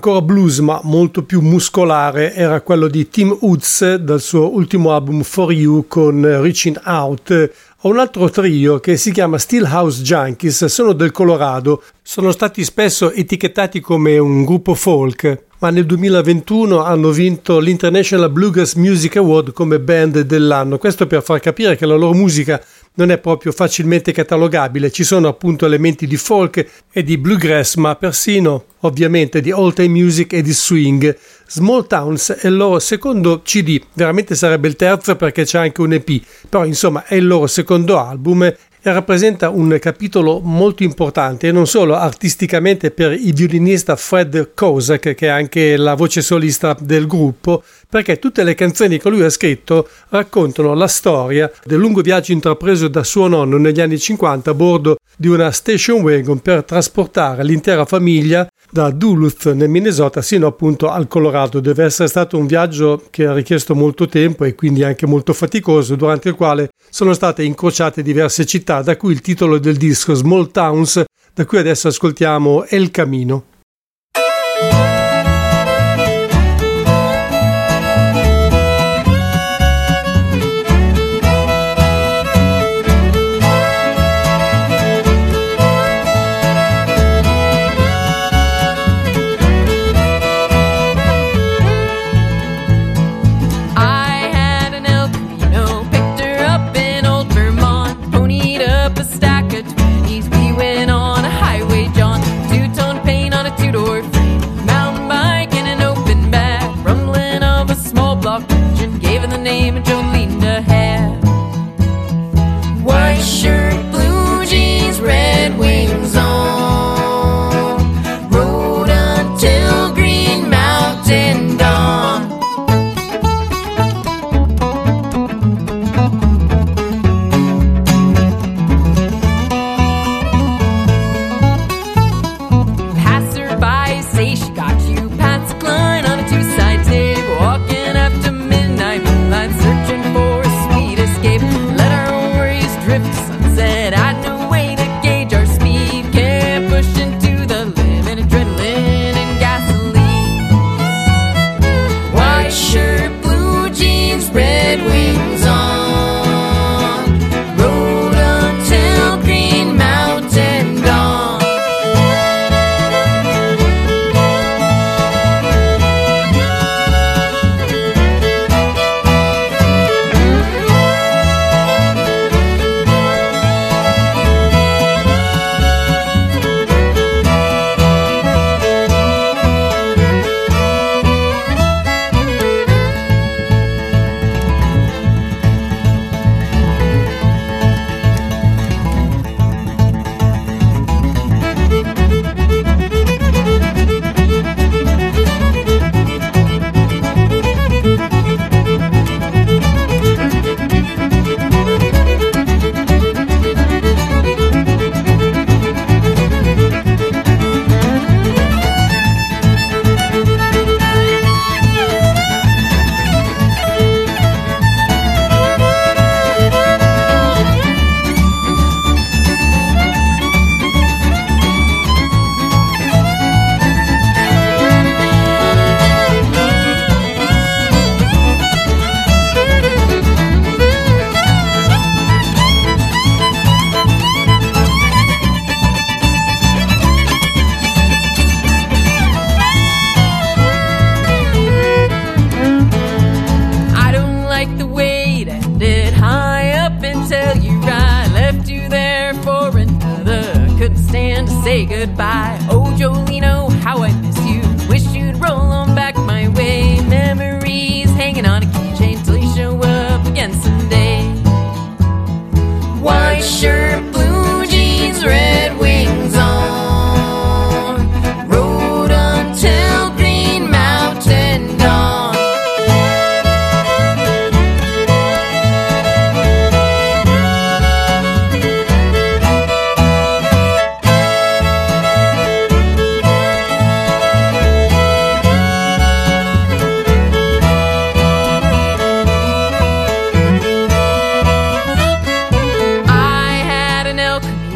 Ancora 0.01 0.23
blues 0.23 0.61
ma 0.61 0.81
molto 0.85 1.25
più 1.25 1.43
muscolare 1.43 2.33
era 2.33 2.63
quello 2.63 2.89
di 2.89 3.11
Tim 3.11 3.37
Woods 3.39 3.97
dal 3.97 4.23
suo 4.23 4.51
ultimo 4.55 4.95
album 4.95 5.23
For 5.23 5.53
You 5.53 5.85
con 5.89 6.23
Reaching 6.23 6.81
Out. 6.87 7.51
Ho 7.83 7.91
un 7.91 7.99
altro 7.99 8.31
trio 8.31 8.81
che 8.81 8.97
si 8.97 9.13
chiama 9.13 9.37
Steelhouse 9.37 10.01
Junkies, 10.01 10.65
sono 10.65 10.95
del 10.95 11.11
Colorado, 11.11 11.83
sono 12.01 12.31
stati 12.31 12.65
spesso 12.65 13.13
etichettati 13.13 13.81
come 13.81 14.17
un 14.17 14.43
gruppo 14.43 14.73
folk, 14.73 15.45
ma 15.59 15.69
nel 15.69 15.85
2021 15.85 16.83
hanno 16.83 17.11
vinto 17.11 17.59
l'International 17.59 18.31
Bluegrass 18.31 18.77
Music 18.77 19.17
Award 19.17 19.53
come 19.53 19.81
band 19.81 20.21
dell'anno. 20.21 20.79
Questo 20.79 21.07
per 21.07 21.23
far 21.23 21.41
capire 21.41 21.77
che 21.77 21.85
la 21.85 21.95
loro 21.95 22.15
musica 22.15 22.59
non 22.94 23.11
è 23.11 23.18
proprio 23.18 23.53
facilmente 23.53 24.12
catalogabile, 24.12 24.90
ci 24.90 25.05
sono 25.05 25.29
appunto 25.29 25.64
elementi 25.64 26.07
di 26.07 26.16
folk 26.16 26.66
e 26.92 27.03
di 27.03 27.16
bluegrass, 27.16 27.76
ma 27.76 27.94
persino 27.96 28.64
ovviamente 28.81 29.40
di 29.40 29.53
old 29.53 29.74
time 29.74 29.88
music 29.88 30.33
e 30.33 30.42
di 30.42 30.53
swing. 30.53 31.16
Small 31.46 31.87
Towns 31.87 32.33
è 32.33 32.46
il 32.46 32.57
loro 32.57 32.79
secondo 32.79 33.42
CD, 33.42 33.81
veramente 33.94 34.35
sarebbe 34.35 34.68
il 34.68 34.76
terzo 34.76 35.16
perché 35.16 35.44
c'è 35.44 35.59
anche 35.59 35.81
un 35.81 35.92
EP, 35.92 36.22
però 36.48 36.64
insomma 36.64 37.05
è 37.07 37.14
il 37.14 37.26
loro 37.26 37.46
secondo 37.46 37.98
album 37.98 38.53
e 38.83 38.93
rappresenta 38.93 39.51
un 39.51 39.77
capitolo 39.81 40.40
molto 40.40 40.83
importante 40.83 41.53
non 41.53 41.66
solo 41.66 41.97
artisticamente 41.97 42.90
per 42.90 43.12
il 43.12 43.35
violinista 43.35 43.97
Fred 43.97 44.53
Kozak 44.55 45.14
che 45.14 45.27
è 45.27 45.29
anche 45.29 45.77
la 45.77 45.95
voce 45.95 46.23
solista 46.23 46.77
del 46.79 47.07
gruppo 47.07 47.62
perché 47.88 48.19
tutte 48.19 48.43
le 48.43 48.55
canzoni 48.55 48.99
che 48.99 49.09
lui 49.11 49.23
ha 49.23 49.31
scritto 49.31 49.88
raccontano 50.09 50.75
la 50.75 50.88
storia 50.88 51.51
del 51.64 51.79
lungo 51.79 52.01
viaggio 52.01 52.33
intrapreso 52.33 52.88
da 52.88 53.05
suo 53.05 53.29
nonno 53.29 53.59
negli 53.59 53.81
anni 53.81 53.99
50 53.99 54.51
a 54.51 54.55
bordo 54.55 54.97
di 55.16 55.29
una 55.29 55.51
station 55.51 56.01
wagon 56.01 56.40
per 56.40 56.64
trasportare 56.64 57.45
l'intera 57.45 57.85
famiglia 57.85 58.49
da 58.70 58.90
Duluth 58.90 59.52
nel 59.52 59.68
Minnesota 59.68 60.22
sino 60.22 60.46
appunto 60.46 60.88
al 60.88 61.09
Colorado. 61.09 61.61
Deve 61.61 61.85
essere 61.85 62.09
stato 62.09 62.38
un 62.38 62.46
viaggio 62.46 63.02
che 63.11 63.26
ha 63.26 63.33
richiesto 63.33 63.74
molto 63.74 64.06
tempo 64.06 64.44
e 64.44 64.54
quindi 64.54 64.83
anche 64.83 65.06
molto 65.06 65.33
faticoso, 65.33 65.96
durante 65.96 66.28
il 66.28 66.35
quale 66.35 66.70
sono 66.88 67.12
state 67.12 67.42
incrociate 67.42 68.02
diverse 68.02 68.46
città, 68.46 68.83
da 68.83 68.96
cui 68.96 69.12
il 69.12 69.20
titolo 69.20 69.59
del 69.59 69.76
disco 69.76 70.14
Small 70.14 70.50
Towns, 70.50 71.02
da 71.35 71.44
cui 71.44 71.59
adesso 71.59 71.88
ascoltiamo 71.88 72.64
El 72.66 72.90
Camino. 72.90 73.44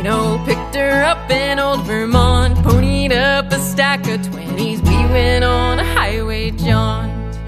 No, 0.05 0.39
picked 0.45 0.75
her 0.75 1.03
up 1.03 1.31
in 1.31 1.59
old 1.59 1.87
Vermont, 1.87 2.59
ponied 2.59 3.11
up 3.11 3.51
a 3.51 3.59
stack 3.59 4.01
of 4.01 4.21
20s. 4.21 4.83
We 4.83 4.97
went 5.11 5.45
on 5.45 5.79
a 5.79 5.85
highway 5.95 6.51
jaunt. 6.51 7.39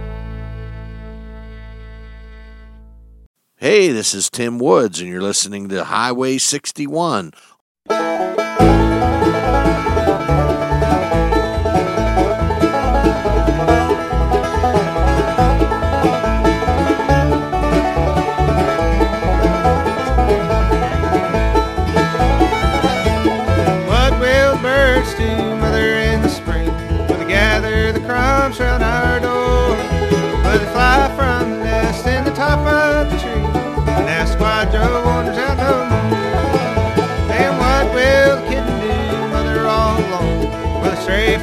Hey, 3.57 3.89
this 3.89 4.15
is 4.15 4.31
Tim 4.31 4.59
Woods, 4.59 5.01
and 5.01 5.09
you're 5.11 5.21
listening 5.21 5.69
to 5.69 5.85
Highway 5.85 6.39
61. 6.39 7.33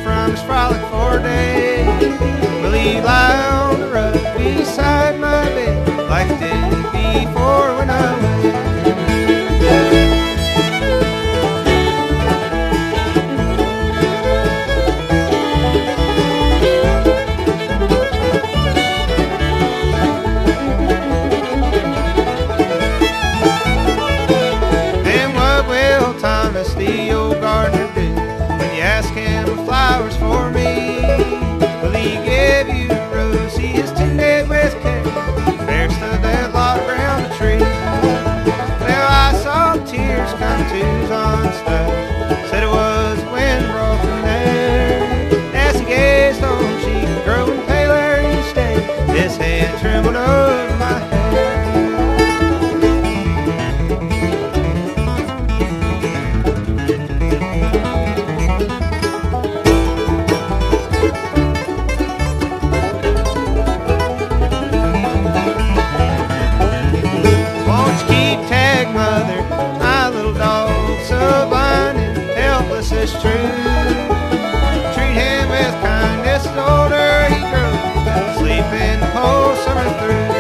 from 0.04 0.36
frolic 0.46 0.82
for 0.92 1.18
a 1.18 1.24
day. 1.24 1.86
Will 2.62 2.74
he 2.74 3.00
lie 3.02 3.48
on 3.48 3.80
the 3.80 3.88
rug 3.88 4.14
beside 4.38 5.18
my 5.20 5.46
bed 5.56 6.10
like 6.10 6.28
did 6.40 6.72
before 6.92 7.78
when 7.78 7.90
I 7.90 8.22
was? 8.22 8.33
True. 73.24 73.48
Treat 74.94 75.16
him 75.16 75.50
with 75.50 75.74
kindness 75.82 76.46
older 76.48 77.12
he 77.32 77.40
grows. 77.52 78.38
Sleep 78.38 78.70
in 78.88 79.00
summer 79.64 79.90
through. 80.00 80.33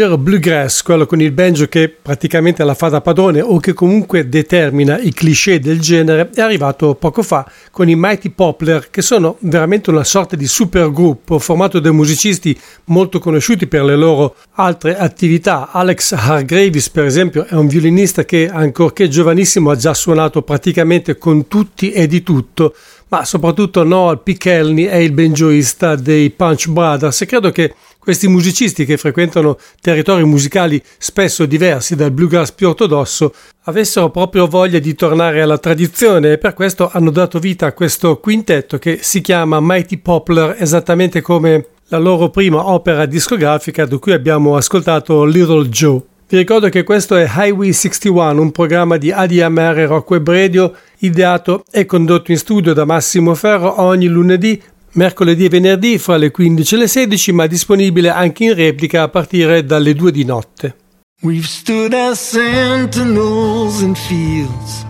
Vero 0.00 0.16
bluegrass, 0.16 0.80
quello 0.80 1.04
con 1.04 1.20
il 1.20 1.30
banjo 1.30 1.66
che 1.66 1.90
praticamente 1.90 2.64
la 2.64 2.72
fa 2.72 2.88
da 2.88 3.02
padrone 3.02 3.42
o 3.42 3.58
che 3.58 3.74
comunque 3.74 4.30
determina 4.30 4.98
i 4.98 5.12
cliché 5.12 5.60
del 5.60 5.78
genere, 5.78 6.30
è 6.32 6.40
arrivato 6.40 6.94
poco 6.94 7.22
fa 7.22 7.46
con 7.70 7.86
i 7.86 7.94
Mighty 7.94 8.30
Poplar, 8.30 8.88
che 8.88 9.02
sono 9.02 9.36
veramente 9.40 9.90
una 9.90 10.02
sorta 10.02 10.36
di 10.36 10.46
supergruppo 10.46 11.38
formato 11.38 11.80
da 11.80 11.92
musicisti 11.92 12.58
molto 12.84 13.18
conosciuti 13.18 13.66
per 13.66 13.84
le 13.84 13.94
loro 13.94 14.36
altre 14.52 14.96
attività. 14.96 15.70
Alex 15.70 16.12
Hargraves, 16.12 16.88
per 16.88 17.04
esempio, 17.04 17.44
è 17.44 17.52
un 17.52 17.66
violinista 17.66 18.24
che, 18.24 18.48
ancorché 18.50 19.06
giovanissimo, 19.06 19.70
ha 19.70 19.76
già 19.76 19.92
suonato 19.92 20.40
praticamente 20.40 21.18
con 21.18 21.46
tutti 21.46 21.92
e 21.92 22.06
di 22.06 22.22
tutto 22.22 22.74
ma 23.10 23.24
soprattutto 23.24 23.82
Noel 23.82 24.20
Pichelny 24.20 24.84
è 24.84 24.94
il 24.94 25.10
banjoista 25.10 25.96
dei 25.96 26.30
Punch 26.30 26.68
Brothers 26.68 27.20
e 27.20 27.26
credo 27.26 27.50
che 27.50 27.74
questi 28.00 28.26
musicisti 28.26 28.84
che 28.84 28.96
frequentano 28.96 29.56
territori 29.80 30.24
musicali 30.24 30.82
spesso 30.98 31.46
diversi 31.46 31.94
dal 31.94 32.10
bluegrass 32.10 32.50
più 32.50 32.68
ortodosso 32.68 33.32
avessero 33.64 34.10
proprio 34.10 34.48
voglia 34.48 34.80
di 34.80 34.94
tornare 34.94 35.42
alla 35.42 35.58
tradizione 35.58 36.32
e 36.32 36.38
per 36.38 36.54
questo 36.54 36.90
hanno 36.90 37.10
dato 37.10 37.38
vita 37.38 37.66
a 37.66 37.72
questo 37.72 38.18
quintetto 38.18 38.78
che 38.78 38.98
si 39.02 39.20
chiama 39.20 39.60
Mighty 39.60 39.98
Poplar 39.98 40.56
esattamente 40.58 41.20
come 41.20 41.66
la 41.88 41.98
loro 41.98 42.30
prima 42.30 42.68
opera 42.68 43.04
discografica 43.04 43.84
da 43.84 43.98
cui 43.98 44.12
abbiamo 44.12 44.56
ascoltato 44.56 45.24
Little 45.24 45.68
Joe. 45.68 46.00
Vi 46.28 46.36
ricordo 46.36 46.68
che 46.68 46.84
questo 46.84 47.16
è 47.16 47.28
Highway 47.28 47.72
61, 47.72 48.40
un 48.40 48.52
programma 48.52 48.96
di 48.96 49.10
ADMR 49.10 49.74
Rock 49.88 50.10
Web 50.10 50.28
Radio 50.30 50.72
ideato 50.98 51.64
e 51.68 51.86
condotto 51.86 52.30
in 52.30 52.38
studio 52.38 52.72
da 52.72 52.84
Massimo 52.84 53.34
Ferro 53.34 53.80
ogni 53.82 54.06
lunedì, 54.06 54.62
mercoledì 54.92 55.44
e 55.44 55.48
venerdì 55.48 55.98
fra 55.98 56.16
le 56.16 56.30
15 56.30 56.74
e 56.74 56.78
le 56.78 56.86
16, 56.86 57.32
ma 57.32 57.46
disponibile 57.46 58.10
anche 58.10 58.44
in 58.44 58.54
replica 58.54 59.02
a 59.02 59.08
partire 59.08 59.64
dalle 59.64 59.94
2 59.94 60.10
di 60.10 60.24
notte. 60.24 60.76
We've 61.22 61.46
stood 61.46 61.92
as 61.92 62.18
sentinels 62.18 63.82
in 63.82 63.94
fields 63.94 64.86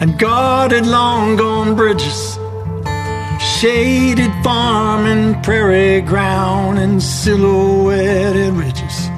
and 0.00 0.18
guarded 0.18 0.84
long 0.84 1.36
gone 1.36 1.74
bridges, 1.74 2.38
shaded 3.40 4.30
farm 4.42 5.06
and 5.06 5.42
prairie 5.42 6.02
ground 6.02 6.78
and 6.78 7.02
silhouetted 7.02 8.52
ridges, 8.52 9.08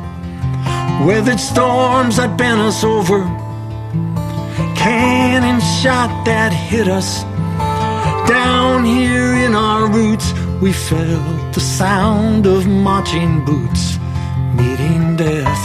weathered 1.04 1.40
storms 1.40 2.16
that 2.16 2.36
bent 2.38 2.60
us 2.60 2.84
over, 2.84 3.24
cannon 4.76 5.60
shot 5.60 6.24
that 6.24 6.52
hit 6.52 6.86
us. 6.86 7.24
Down 8.30 8.84
here 8.84 9.34
in 9.46 9.56
our 9.56 9.88
roots, 9.88 10.32
we 10.60 10.72
felt 10.72 11.52
the 11.52 11.58
sound 11.58 12.46
of 12.46 12.64
marching 12.64 13.44
boots 13.44 13.98
meeting 14.54 15.16
death. 15.16 15.62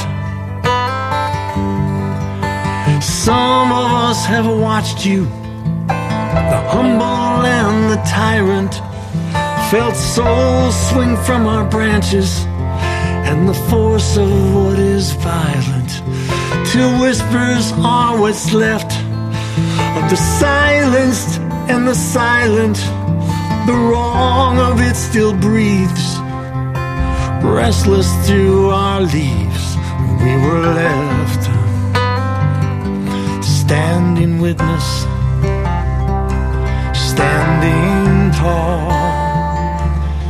Some 3.04 3.72
of 3.72 3.92
us 4.10 4.26
have 4.26 4.48
watched 4.48 5.06
you, 5.06 5.26
the 5.86 6.62
humble 6.74 7.46
and 7.46 7.92
the 7.92 8.02
tyrant, 8.10 8.74
felt 9.70 9.96
souls 9.96 10.76
swing 10.90 11.16
from 11.18 11.46
our 11.46 11.70
branches, 11.70 12.46
and 13.30 13.48
the 13.48 13.60
force 13.70 14.18
of 14.18 14.30
what 14.56 14.80
is 14.80 15.12
violent, 15.12 15.92
till 16.72 17.00
whispers 17.00 17.74
are 17.74 18.20
what's 18.20 18.54
left 18.54 18.92
of 19.98 20.10
the 20.10 20.16
silenced 20.16 21.40
and 21.70 21.88
the 21.88 21.96
silent. 21.96 22.78
The 23.66 23.74
wrong 23.74 24.60
of 24.60 24.80
it 24.82 24.96
still 24.96 25.34
breathes, 25.34 26.20
restless 27.44 28.10
through 28.28 28.70
our 28.70 29.02
leaves. 29.02 29.76
We 30.22 30.36
were 30.46 30.62
left 30.84 31.50
uh, 31.96 33.42
standing 33.42 34.40
witness, 34.40 34.88
standing 37.12 38.32
tall, 38.34 38.92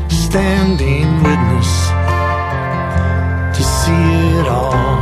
standing 0.09 1.07
witness 1.23 1.71
to 3.57 3.63
see 3.63 4.39
it 4.39 4.47
all. 4.47 4.94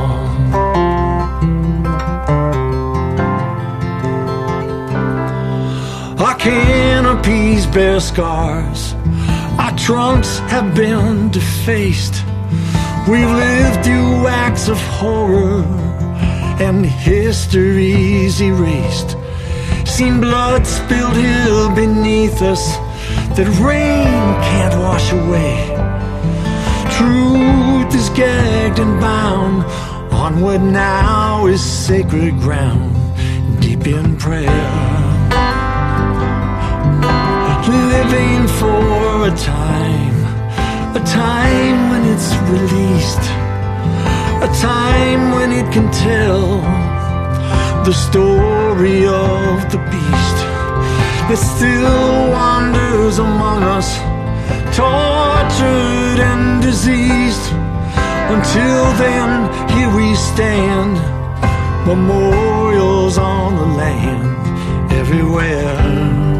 Canopies 6.43 7.65
bear 7.67 8.01
scars, 8.01 8.93
our 9.57 9.73
trunks 9.77 10.39
have 10.51 10.75
been 10.75 11.31
defaced. 11.31 12.15
We've 13.07 13.33
lived 13.45 13.85
through 13.85 14.27
acts 14.27 14.67
of 14.67 14.77
horror 14.99 15.63
and 16.59 16.85
history's 16.85 18.41
erased. 18.41 19.15
Seen 19.85 20.19
blood 20.19 20.67
spilled 20.67 21.15
here 21.15 21.75
beneath 21.75 22.41
us 22.41 22.75
that 23.37 23.47
rain 23.63 24.25
can't 24.49 24.75
wash 24.81 25.13
away. 25.13 25.55
Truth 26.97 27.95
is 27.95 28.09
gagged 28.09 28.79
and 28.79 28.99
bound 28.99 29.63
on 30.11 30.41
what 30.41 30.59
now 30.59 31.47
is 31.47 31.63
sacred 31.63 32.33
ground, 32.39 32.91
deep 33.61 33.87
in 33.87 34.17
prayer. 34.17 35.02
Living 37.93 38.47
for 38.59 39.27
a 39.27 39.33
time, 39.37 40.17
a 40.99 41.03
time 41.05 41.79
when 41.91 42.01
it's 42.13 42.29
released. 42.53 43.25
A 44.47 44.49
time 44.59 45.31
when 45.35 45.51
it 45.51 45.67
can 45.71 45.87
tell 45.91 46.61
the 47.85 47.93
story 47.93 49.05
of 49.05 49.71
the 49.73 49.81
beast 49.91 50.37
that 51.27 51.37
still 51.37 52.31
wanders 52.31 53.19
among 53.19 53.61
us, 53.77 53.89
tortured 54.75 56.19
and 56.31 56.61
diseased. 56.61 57.45
Until 58.35 58.83
then, 59.05 59.29
here 59.75 59.91
we 59.95 60.15
stand, 60.15 60.93
memorials 61.85 63.17
on 63.17 63.55
the 63.55 63.69
land 63.81 64.91
everywhere, 64.91 66.32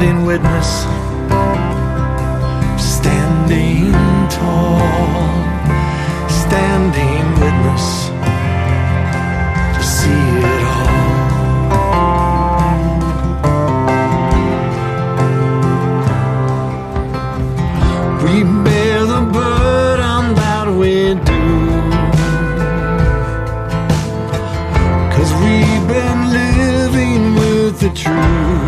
standing 0.00 0.24
witness, 0.24 0.70
standing 2.80 3.92
tall 4.30 4.80
standing 6.28 7.26
witness 7.38 8.08
to 9.74 9.82
see 9.82 10.24
it 10.52 10.62
all. 10.72 10.88
We 18.24 18.34
bear 18.64 19.04
the 19.04 19.20
burden 19.34 20.24
that 20.40 20.66
we 20.80 20.94
do. 21.30 21.44
Cause 25.12 25.30
we've 25.42 25.86
been 25.94 26.20
living 26.32 27.34
with 27.34 27.80
the 27.80 27.90
truth. 27.90 28.59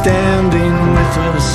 Standing 0.00 0.74
with 0.96 1.14
us. 1.34 1.50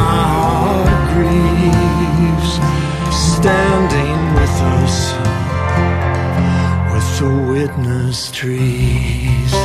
My 0.00 0.22
heart 0.34 1.00
grieves, 1.12 2.52
standing 3.32 4.18
with 4.38 4.56
us 4.78 4.96
with 6.92 7.08
the 7.18 7.32
witness 7.52 8.30
trees. 8.30 9.59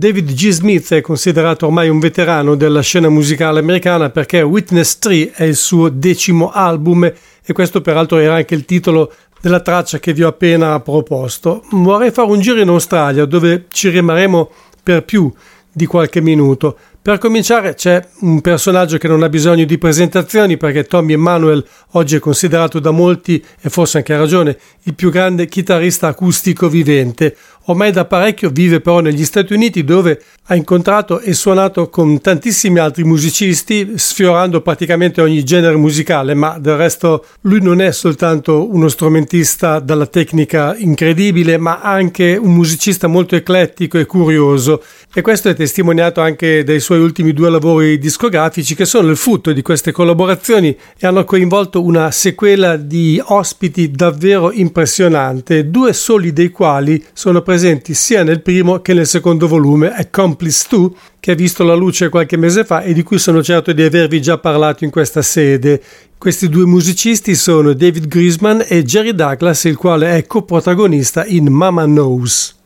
David 0.00 0.32
G. 0.32 0.48
Smith 0.48 0.94
è 0.94 1.02
considerato 1.02 1.66
ormai 1.66 1.90
un 1.90 1.98
veterano 1.98 2.54
della 2.54 2.80
scena 2.80 3.10
musicale 3.10 3.58
americana 3.58 4.08
perché 4.08 4.40
Witness 4.40 4.96
3 4.96 5.32
è 5.32 5.44
il 5.44 5.56
suo 5.56 5.90
decimo 5.90 6.50
album 6.50 7.04
e 7.04 7.52
questo 7.52 7.82
peraltro 7.82 8.16
era 8.16 8.36
anche 8.36 8.54
il 8.54 8.64
titolo 8.64 9.12
della 9.42 9.60
traccia 9.60 9.98
che 9.98 10.14
vi 10.14 10.22
ho 10.22 10.28
appena 10.28 10.80
proposto. 10.80 11.64
Vorrei 11.72 12.12
fare 12.12 12.30
un 12.30 12.40
giro 12.40 12.62
in 12.62 12.70
Australia 12.70 13.26
dove 13.26 13.66
ci 13.68 13.90
rimarremo 13.90 14.50
per 14.82 15.04
più 15.04 15.30
di 15.70 15.84
qualche 15.84 16.22
minuto. 16.22 16.78
Per 17.02 17.16
cominciare 17.16 17.74
c'è 17.74 18.06
un 18.20 18.42
personaggio 18.42 18.98
che 18.98 19.08
non 19.08 19.22
ha 19.22 19.30
bisogno 19.30 19.64
di 19.64 19.78
presentazioni 19.78 20.58
perché 20.58 20.84
Tommy 20.84 21.14
Emmanuel 21.14 21.64
oggi 21.92 22.16
è 22.16 22.18
considerato 22.18 22.78
da 22.78 22.90
molti, 22.90 23.42
e 23.58 23.70
forse 23.70 23.98
anche 23.98 24.12
a 24.12 24.18
ragione, 24.18 24.58
il 24.82 24.94
più 24.94 25.10
grande 25.10 25.46
chitarrista 25.46 26.08
acustico 26.08 26.68
vivente. 26.68 27.36
Ormai 27.64 27.92
da 27.92 28.06
parecchio 28.06 28.48
vive 28.48 28.80
però 28.80 29.00
negli 29.00 29.24
Stati 29.24 29.52
Uniti 29.52 29.84
dove 29.84 30.20
ha 30.44 30.54
incontrato 30.56 31.20
e 31.20 31.34
suonato 31.34 31.88
con 31.90 32.20
tantissimi 32.20 32.80
altri 32.80 33.04
musicisti, 33.04 33.92
sfiorando 33.94 34.62
praticamente 34.62 35.20
ogni 35.20 35.44
genere 35.44 35.76
musicale, 35.76 36.34
ma 36.34 36.58
del 36.58 36.76
resto 36.76 37.24
lui 37.42 37.60
non 37.62 37.80
è 37.80 37.92
soltanto 37.92 38.68
uno 38.68 38.88
strumentista 38.88 39.78
dalla 39.78 40.06
tecnica 40.06 40.74
incredibile, 40.76 41.58
ma 41.58 41.80
anche 41.80 42.36
un 42.36 42.52
musicista 42.52 43.06
molto 43.06 43.36
eclettico 43.36 43.98
e 43.98 44.06
curioso. 44.06 44.82
E 45.12 45.20
questo 45.20 45.48
è 45.48 45.54
testimoniato 45.54 46.20
anche 46.20 46.64
dai 46.64 46.80
suoi 46.80 47.00
ultimi 47.00 47.32
due 47.32 47.50
lavori 47.50 47.98
discografici 47.98 48.74
che 48.74 48.86
sono 48.86 49.10
il 49.10 49.16
frutto 49.16 49.52
di 49.52 49.62
queste 49.62 49.92
collaborazioni 49.92 50.76
e 50.98 51.06
hanno 51.06 51.24
coinvolto 51.24 51.84
una 51.84 52.10
sequela 52.10 52.76
di 52.76 53.22
ospiti 53.22 53.90
davvero 53.90 54.50
impressionante, 54.50 55.70
due 55.70 55.92
soli 55.92 56.32
dei 56.32 56.50
quali 56.50 57.04
sono 57.12 57.42
presenti 57.42 57.49
sia 57.58 58.22
nel 58.22 58.42
primo 58.42 58.80
che 58.80 58.94
nel 58.94 59.06
secondo 59.06 59.48
volume, 59.48 59.92
Accomplice 59.92 60.66
2, 60.68 60.90
che 61.18 61.32
ha 61.32 61.34
visto 61.34 61.64
la 61.64 61.74
luce 61.74 62.08
qualche 62.08 62.36
mese 62.36 62.64
fa 62.64 62.82
e 62.82 62.92
di 62.92 63.02
cui 63.02 63.18
sono 63.18 63.42
certo 63.42 63.72
di 63.72 63.82
avervi 63.82 64.20
già 64.20 64.38
parlato 64.38 64.84
in 64.84 64.90
questa 64.90 65.22
sede. 65.22 65.82
Questi 66.18 66.48
due 66.48 66.66
musicisti 66.66 67.34
sono 67.34 67.72
David 67.72 68.06
Grisman 68.06 68.64
e 68.66 68.82
Jerry 68.82 69.14
Douglas, 69.14 69.64
il 69.64 69.76
quale 69.76 70.16
è 70.16 70.26
coprotagonista 70.26 71.24
in 71.24 71.48
Mama 71.48 71.84
Knows. 71.84 72.59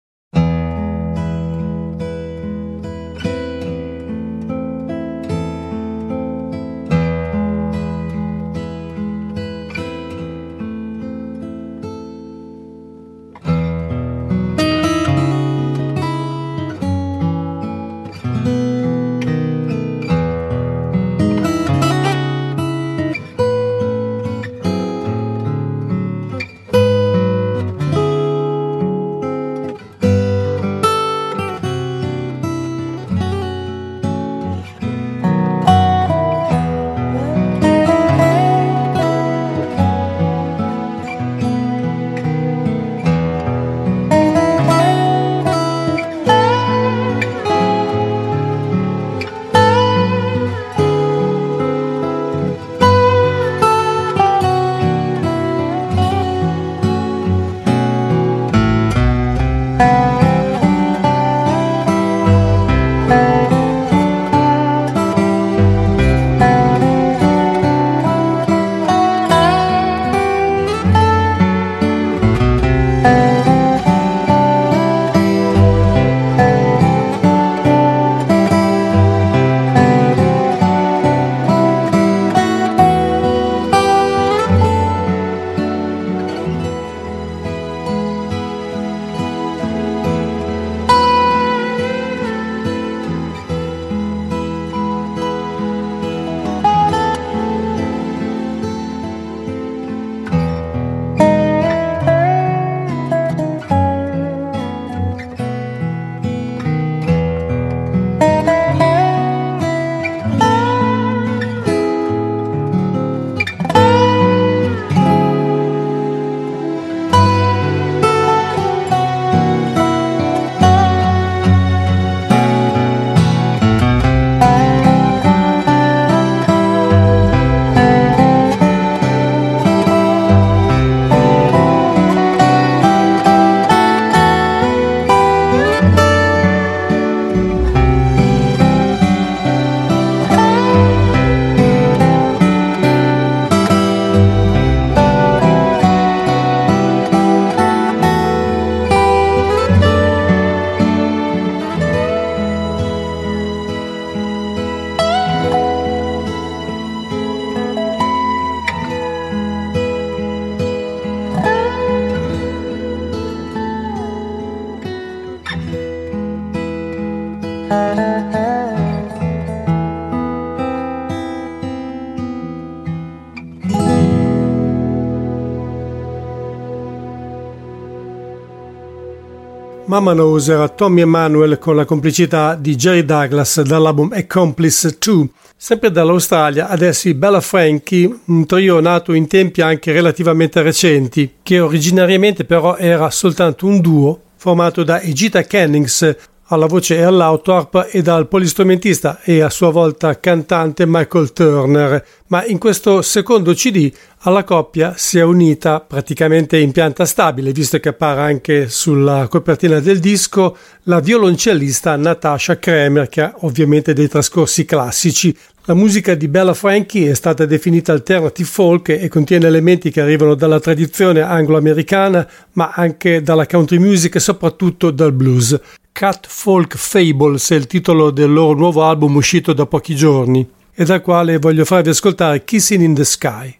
Era 180.07 180.68
Tommy 180.68 181.00
Emanuel 181.00 181.59
con 181.59 181.76
la 181.76 181.86
complicità 181.86 182.57
di 182.57 182.76
Jerry 182.76 183.07
Douglas 183.07 183.62
dall'album 183.62 184.12
Accomplice 184.12 184.96
2. 184.98 185.28
Sempre 185.57 185.90
dall'Australia, 185.90 186.68
adesso 186.68 187.09
i 187.09 187.14
Bella 187.14 187.40
Frankie, 187.40 188.14
un 188.26 188.44
trio 188.44 188.80
nato 188.80 189.14
in 189.14 189.26
tempi 189.26 189.62
anche 189.62 189.92
relativamente 189.92 190.61
recenti, 190.61 191.36
che 191.42 191.59
originariamente 191.59 192.44
però 192.44 192.76
era 192.76 193.09
soltanto 193.09 193.66
un 193.66 193.80
duo 193.80 194.20
formato 194.36 194.82
da 194.82 195.00
Egita 195.00 195.40
Kennings, 195.40 196.16
alla 196.47 196.66
voce 196.66 196.97
e 196.97 197.03
all'autorp 197.03 197.88
e 197.90 198.03
dal 198.03 198.28
polistrumentista 198.28 199.20
e 199.22 199.40
a 199.40 199.51
sua 199.51 199.70
volta 199.70 200.18
cantante 200.20 200.84
Michael 200.86 201.32
Turner, 201.32 202.05
ma 202.26 202.45
in 202.45 202.59
questo 202.59 203.01
secondo 203.03 203.55
CD 203.55 203.90
alla 204.20 204.45
coppia 204.45 204.95
si 204.97 205.18
è 205.18 205.22
unita 205.22 205.80
praticamente 205.80 206.59
in 206.59 206.72
pianta 206.72 207.05
stabile, 207.05 207.53
visto 207.53 207.78
che 207.78 207.90
appare 207.90 208.20
anche 208.20 208.68
sulla 208.68 209.28
copertina 209.28 209.80
del 209.80 210.01
disco 210.01 210.57
la 210.84 211.01
violoncellista 211.01 211.97
Natasha 211.97 212.59
Kremer, 212.59 213.09
che 213.09 213.22
ha 213.22 213.34
ovviamente 213.40 213.92
dei 213.92 214.09
trascorsi 214.09 214.64
classici. 214.64 215.36
La 215.66 215.72
musica 215.72 216.14
di 216.14 216.28
Bella 216.28 216.52
Frankie 216.52 217.10
è 217.10 217.14
stata 217.14 217.46
definita 217.46 217.92
alternative 217.92 218.46
folk 218.46 218.88
e 218.90 219.08
contiene 219.08 219.46
elementi 219.46 219.90
che 219.90 220.02
arrivano 220.02 220.34
dalla 220.34 220.60
tradizione 220.60 221.22
anglo-americana, 221.22 222.28
ma 222.52 222.72
anche 222.74 223.22
dalla 223.22 223.46
country 223.46 223.78
music 223.78 224.16
e 224.16 224.20
soprattutto 224.20 224.90
dal 224.90 225.14
blues. 225.14 225.58
Cat 225.90 226.26
Folk 226.28 226.76
Fables 226.76 227.50
è 227.50 227.54
il 227.54 227.66
titolo 227.66 228.10
del 228.10 228.30
loro 228.30 228.58
nuovo 228.58 228.82
album 228.82 229.16
uscito 229.16 229.54
da 229.54 229.64
pochi 229.64 229.96
giorni 229.96 230.46
e 230.74 230.84
dal 230.84 231.00
quale 231.00 231.38
voglio 231.38 231.64
farvi 231.64 231.88
ascoltare 231.88 232.44
Kissing 232.44 232.82
in 232.82 232.94
the 232.94 233.04
Sky. 233.04 233.56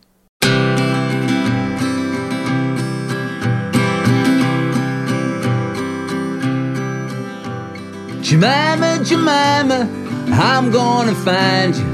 Jemima, 8.21 8.99
Jemima, 9.01 9.89
I'm 10.37 10.71
gonna 10.71 11.15
find 11.15 11.75
you, 11.77 11.94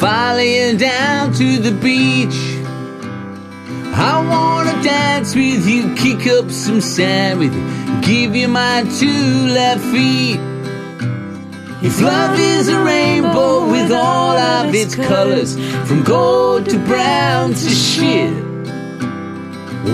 follow 0.00 0.38
you 0.38 0.78
down 0.78 1.30
to 1.34 1.58
the 1.58 1.72
beach. 1.72 2.40
I 3.92 4.24
wanna 4.26 4.82
dance 4.82 5.34
with 5.34 5.68
you, 5.68 5.94
kick 5.94 6.26
up 6.26 6.50
some 6.50 6.80
sand 6.80 7.38
with 7.38 7.54
you, 7.54 8.00
give 8.00 8.34
you 8.34 8.48
my 8.48 8.82
two 8.98 9.46
left 9.58 9.84
feet. 9.92 10.40
If 11.82 12.00
love 12.00 12.38
is 12.40 12.68
a 12.68 12.82
rainbow 12.82 13.70
with 13.70 13.92
all 13.92 14.38
of 14.38 14.74
its 14.74 14.94
colors, 14.94 15.58
from 15.86 16.02
gold 16.02 16.70
to 16.70 16.78
brown 16.78 17.50
to 17.50 17.68
shit, 17.68 18.32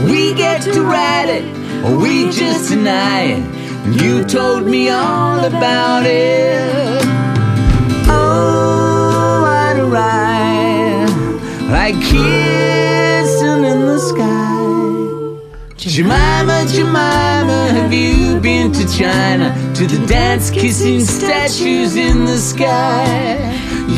we 0.05 0.35
get 0.35 0.63
to 0.63 0.83
ride 0.83 1.29
it, 1.29 1.85
or 1.85 1.97
we 1.99 2.31
just 2.31 2.71
deny 2.71 3.23
it. 3.23 4.01
You 4.01 4.25
told 4.25 4.67
me 4.67 4.89
all 4.89 5.45
about 5.45 6.07
it. 6.07 6.96
Ride 9.97 11.09
like 11.71 11.95
kissing 12.03 13.65
in 13.65 13.81
the 13.91 13.99
sky. 13.99 14.67
Jemima, 15.79 16.67
Jemima, 16.69 17.71
have 17.71 17.95
you 17.95 18.39
been 18.41 18.73
to 18.73 18.87
China? 18.99 19.55
To 19.77 19.87
the 19.87 20.07
dance 20.07 20.51
kissing 20.51 21.01
statues 21.01 21.97
in 21.97 22.27
the 22.27 22.37
sky. 22.37 23.39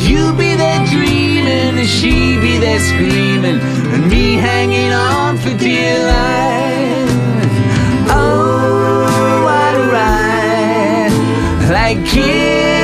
You 0.07 0.31
be 0.37 0.55
there 0.55 0.85
dreaming, 0.85 1.77
and 1.77 1.89
she 1.97 2.39
be 2.39 2.57
there 2.59 2.79
screaming, 2.79 3.59
and 3.93 4.09
me 4.09 4.35
hanging 4.35 4.93
on 4.93 5.37
for 5.37 5.53
dear 5.57 5.99
life. 6.15 7.11
Oh, 8.09 9.47
I'd 9.63 9.77
ride 9.91 11.69
like 11.69 12.05
kissing 12.05 12.78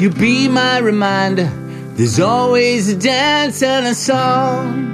you 0.00 0.08
be 0.08 0.48
my 0.48 0.78
reminder. 0.78 1.52
There's 1.94 2.18
always 2.18 2.88
a 2.88 2.96
dance 2.96 3.62
and 3.62 3.86
a 3.86 3.94
song. 3.94 4.88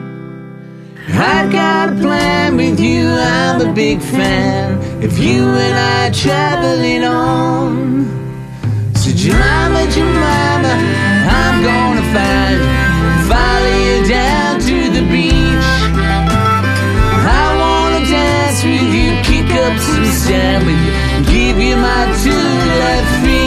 I've 1.09 1.53
got 1.53 1.91
a 1.91 1.93
plan 1.93 2.57
with 2.57 2.81
you, 2.81 3.07
I'm 3.09 3.61
a 3.61 3.73
big 3.73 4.01
fan. 4.01 4.83
If 5.01 5.17
you 5.21 5.45
and 5.47 5.79
I 5.79 6.11
traveling 6.11 7.05
on. 7.05 8.07
So 8.97 9.13
Jemima, 9.13 9.87
Jemima, 9.95 10.75
I'm 11.41 11.63
gonna 11.63 12.07
find 12.15 12.59
follow 13.31 13.77
you 13.87 14.09
down 14.09 14.59
to 14.59 14.91
the 14.91 15.03
beach. 15.13 15.71
I 17.39 17.47
wanna 17.63 18.05
dance 18.11 18.65
with 18.65 18.91
you, 18.93 19.11
kick 19.23 19.55
up 19.55 19.79
some 19.79 20.05
sand 20.05 20.67
with 20.67 20.81
you, 20.85 21.33
give 21.33 21.59
you 21.61 21.77
my 21.77 22.07
two 22.25 22.31
left 22.81 23.25
feet. 23.25 23.45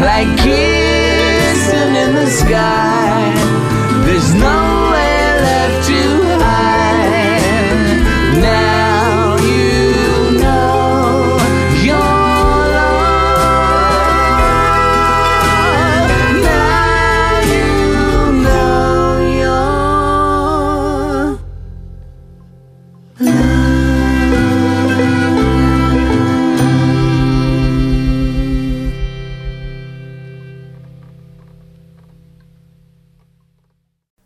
Like 0.00 0.28
kissing 0.38 1.94
in 1.96 2.14
the 2.14 2.30
sky. 2.30 3.32
There's 4.04 4.34
nowhere 4.34 4.67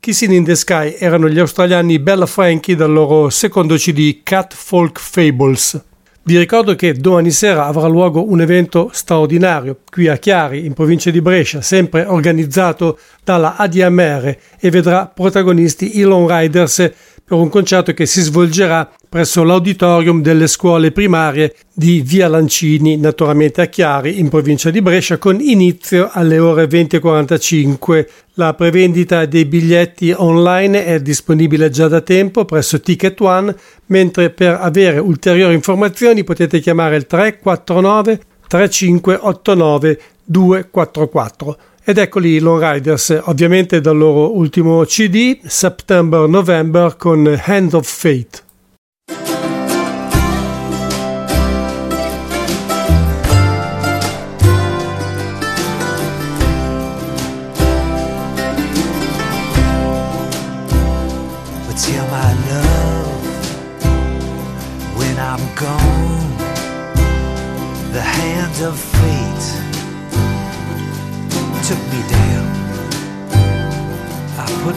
Kissing 0.05 0.33
in 0.33 0.43
the 0.43 0.57
Sky 0.57 0.97
erano 0.99 1.29
gli 1.29 1.39
australiani 1.39 2.01
Bella 2.01 2.27
Frankie 2.27 2.75
dal 2.75 2.91
loro 2.91 3.31
secondo 3.31 3.77
CD 3.77 4.25
Cat 4.25 4.53
Folk 4.53 4.99
Fables. 4.99 5.81
Vi 6.25 6.37
ricordo 6.37 6.75
che 6.75 6.95
domani 6.95 7.31
sera 7.31 7.67
avrà 7.67 7.87
luogo 7.87 8.29
un 8.29 8.41
evento 8.41 8.91
straordinario 8.93 9.79
qui 9.89 10.09
a 10.09 10.17
Chiari, 10.17 10.67
in 10.67 10.73
provincia 10.73 11.13
di 11.13 11.21
Brescia, 11.21 11.61
sempre 11.61 12.05
organizzato 12.05 12.99
dalla 13.23 13.55
ADMR 13.55 14.37
e 14.59 14.71
vedrà 14.71 15.07
protagonisti 15.07 15.97
i 15.97 16.03
Lone 16.03 16.41
Riders 16.41 16.91
per 17.33 17.41
un 17.41 17.49
concerto 17.49 17.95
che 17.95 18.05
si 18.05 18.21
svolgerà 18.21 18.93
presso 19.09 19.43
l'auditorium 19.43 20.21
delle 20.21 20.47
scuole 20.47 20.93
primarie 20.93 21.55
di 21.73 22.03
Via 22.03 22.29
Lancini, 22.29 22.99
naturalmente 22.99 23.63
a 23.63 23.67
Chiari, 23.69 24.19
in 24.19 24.29
provincia 24.29 24.69
di 24.69 24.83
Brescia, 24.83 25.17
con 25.17 25.41
inizio 25.41 26.11
alle 26.13 26.39
ore 26.39 26.67
20.45. 26.67 28.07
La 28.35 28.53
prevendita 28.53 29.25
dei 29.25 29.47
biglietti 29.47 30.13
online 30.15 30.85
è 30.85 31.01
disponibile 31.01 31.71
già 31.71 31.89
da 31.89 32.03
tempo 32.03 32.45
presso 32.45 32.83
Ticket 32.83 33.19
One, 33.23 33.57
mentre 33.87 34.29
per 34.29 34.59
avere 34.61 34.99
ulteriori 34.99 35.55
informazioni 35.55 36.25
potete 36.25 36.61
chiamare 36.61 36.97
il 36.97 37.07
349 37.07 38.21
3589 38.47 40.01
244. 40.27 41.57
Ed 41.85 41.99
eccoli 41.99 42.35
i 42.35 42.39
Lone 42.39 42.75
Riders, 42.75 43.23
ovviamente 43.25 43.81
dal 43.81 43.97
loro 43.97 44.37
ultimo 44.37 44.85
CD, 44.85 45.41
September 45.45 46.29
November, 46.29 46.97
con 46.97 47.27
Hand 47.45 47.75
of 47.75 47.89
Fate. 47.89 48.42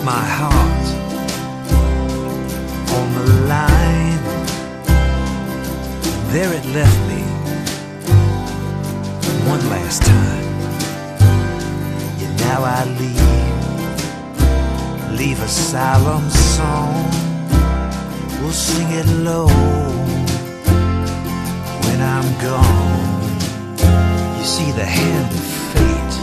My 0.05 0.23
heart 0.39 0.87
on 2.97 3.07
the 3.15 3.25
line. 3.49 4.23
There 6.31 6.53
it 6.53 6.65
left 6.77 6.99
me 7.09 7.21
one 9.49 9.63
last 9.67 10.03
time. 10.03 10.45
And 12.23 12.33
now 12.39 12.59
I 12.63 12.85
leave, 13.01 13.59
leave 15.19 15.39
a 15.41 15.47
solemn 15.47 16.29
song. 16.29 17.09
We'll 18.39 18.51
sing 18.51 18.89
it 18.91 19.07
low 19.29 19.47
when 21.85 21.99
I'm 22.13 22.29
gone. 22.45 23.39
You 24.37 24.45
see 24.45 24.71
the 24.71 24.85
hand 24.85 25.29
of 25.39 25.45
fate. 25.73 26.15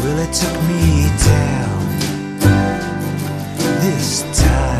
Well, 0.00 0.18
it 0.18 0.32
took 0.34 0.56
me 0.68 1.08
down 1.24 1.87
this 3.88 4.20
time. 4.38 4.77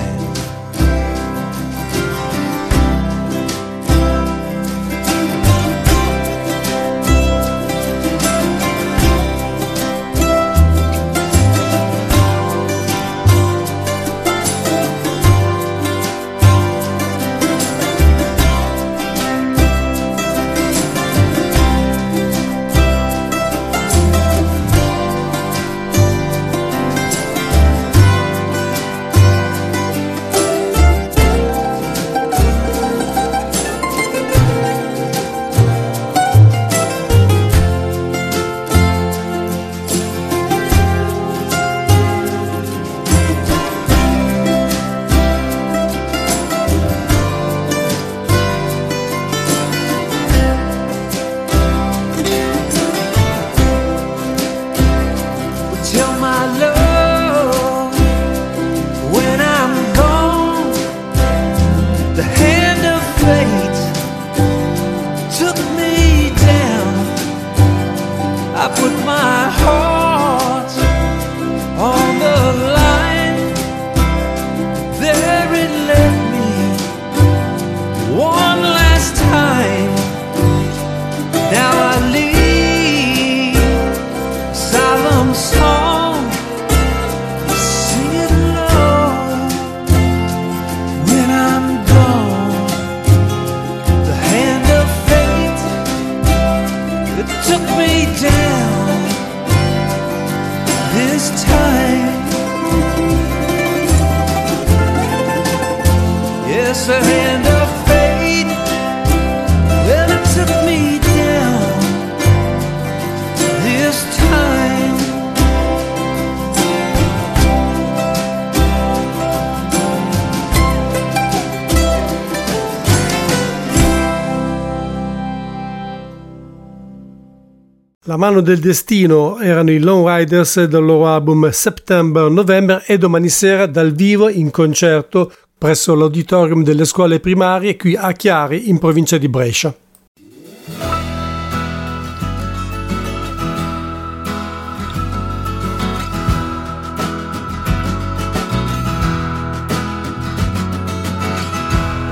La 128.39 128.45
mano 128.45 128.55
del 128.55 128.65
destino 128.65 129.41
erano 129.41 129.73
i 129.73 129.81
Lone 129.81 130.19
Riders 130.19 130.63
del 130.67 130.85
loro 130.85 131.09
album 131.09 131.51
September 131.51 132.31
November 132.31 132.85
e 132.87 132.97
domani 132.97 133.29
sera 133.29 133.67
dal 133.67 133.93
vivo 133.93 134.29
in 134.29 134.53
concerto 134.53 135.33
presso 135.59 135.97
l'auditorium 135.97 136.63
delle 136.63 136.85
scuole 136.85 137.19
primarie 137.19 137.77
qui 137.77 137.97
a 137.97 138.13
Chiari 138.13 138.69
in 138.69 138.79
provincia 138.79 139.19
di 139.19 139.29
Brescia. 139.29 139.75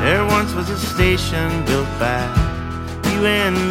There 0.03 0.25
once 0.25 0.53
was 0.57 0.69
a 0.71 0.77
station 0.77 1.63
built 1.67 1.87
by 2.01 2.19
you 3.13 3.25
and 3.25 3.66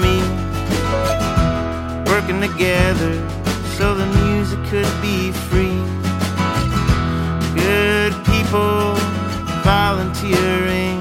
working 2.25 2.41
together 2.41 3.29
so 3.77 3.93
the 3.93 4.05
music 4.25 4.59
could 4.65 5.01
be 5.01 5.31
free. 5.31 5.81
Good 7.53 8.13
people 8.25 8.95
volunteering 9.63 10.99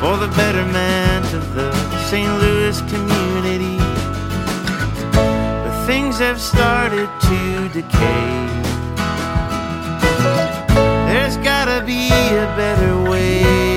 for 0.00 0.16
the 0.16 0.32
betterment 0.36 1.32
of 1.34 1.54
the 1.54 1.72
St. 2.08 2.28
Louis 2.40 2.80
community. 2.90 3.78
But 5.12 5.86
things 5.86 6.18
have 6.18 6.40
started 6.40 7.08
to 7.22 7.68
decay. 7.68 8.26
There's 11.06 11.36
gotta 11.38 11.84
be 11.84 12.08
a 12.08 12.46
better 12.56 13.10
way. 13.10 13.73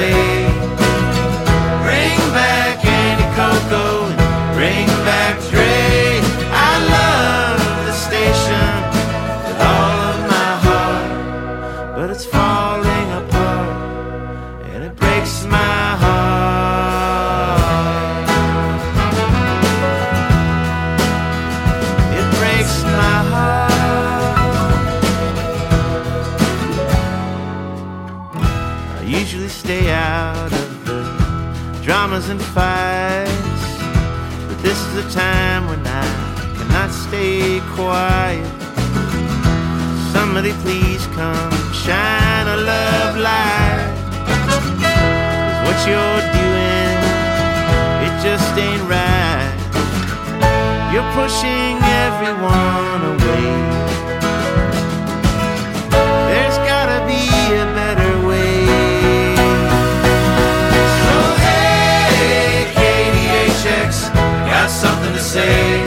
Say. 0.00 0.39
Time 35.12 35.66
when 35.66 35.84
I 35.84 36.04
cannot 36.56 36.90
stay 36.92 37.60
quiet. 37.74 38.46
Somebody 40.12 40.52
please 40.62 41.04
come 41.18 41.50
shine 41.72 42.46
a 42.46 42.56
love 42.56 43.16
light. 43.16 43.90
'Cause 44.38 45.58
what 45.66 45.78
you're 45.88 46.22
doing, 46.40 46.96
it 48.06 48.14
just 48.22 48.56
ain't 48.56 48.84
right. 48.88 49.52
You're 50.92 51.10
pushing 51.14 51.78
everyone 52.06 53.02
away. 53.14 53.79
Say. 65.32 65.79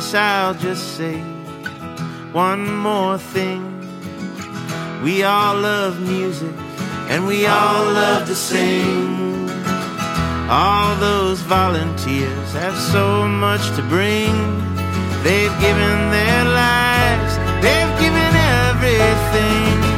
Guess 0.00 0.14
I'll 0.14 0.54
just 0.54 0.96
say 0.96 1.18
one 2.32 2.74
more 2.74 3.18
thing. 3.18 3.62
We 5.04 5.24
all 5.24 5.56
love 5.56 6.00
music, 6.00 6.54
and 7.10 7.26
we 7.26 7.44
all 7.44 7.84
love 7.84 8.26
to 8.28 8.34
sing. 8.34 9.50
All 10.48 10.96
those 10.96 11.40
volunteers 11.40 12.52
have 12.54 12.78
so 12.78 13.28
much 13.28 13.60
to 13.76 13.82
bring. 13.94 14.32
They've 15.22 15.56
given 15.60 15.96
their 16.16 16.44
lives, 16.44 17.32
they've 17.60 17.94
given 18.00 18.32
everything. 18.64 19.89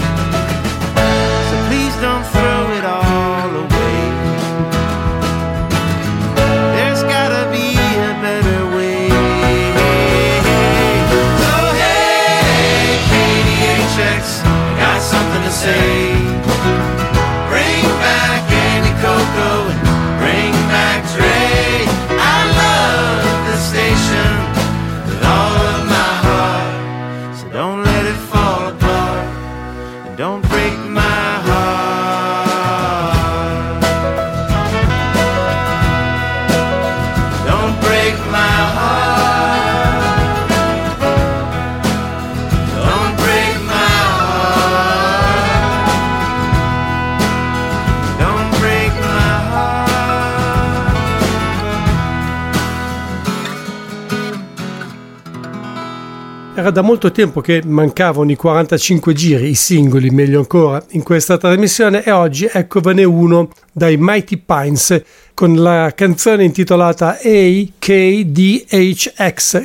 Era 56.62 56.70
da 56.70 56.82
molto 56.82 57.10
tempo 57.10 57.40
che 57.40 57.60
mancavano 57.66 58.30
i 58.30 58.36
45 58.36 59.12
giri, 59.14 59.48
i 59.48 59.56
singoli 59.56 60.10
meglio 60.10 60.38
ancora, 60.38 60.80
in 60.90 61.02
questa 61.02 61.36
trasmissione 61.36 62.04
e 62.04 62.12
oggi 62.12 62.48
eccovene 62.48 63.02
uno 63.02 63.48
dai 63.72 63.96
Mighty 63.98 64.40
Pines 64.46 65.02
con 65.34 65.56
la 65.56 65.90
canzone 65.92 66.44
intitolata 66.44 67.18
AKDHX 67.20 67.80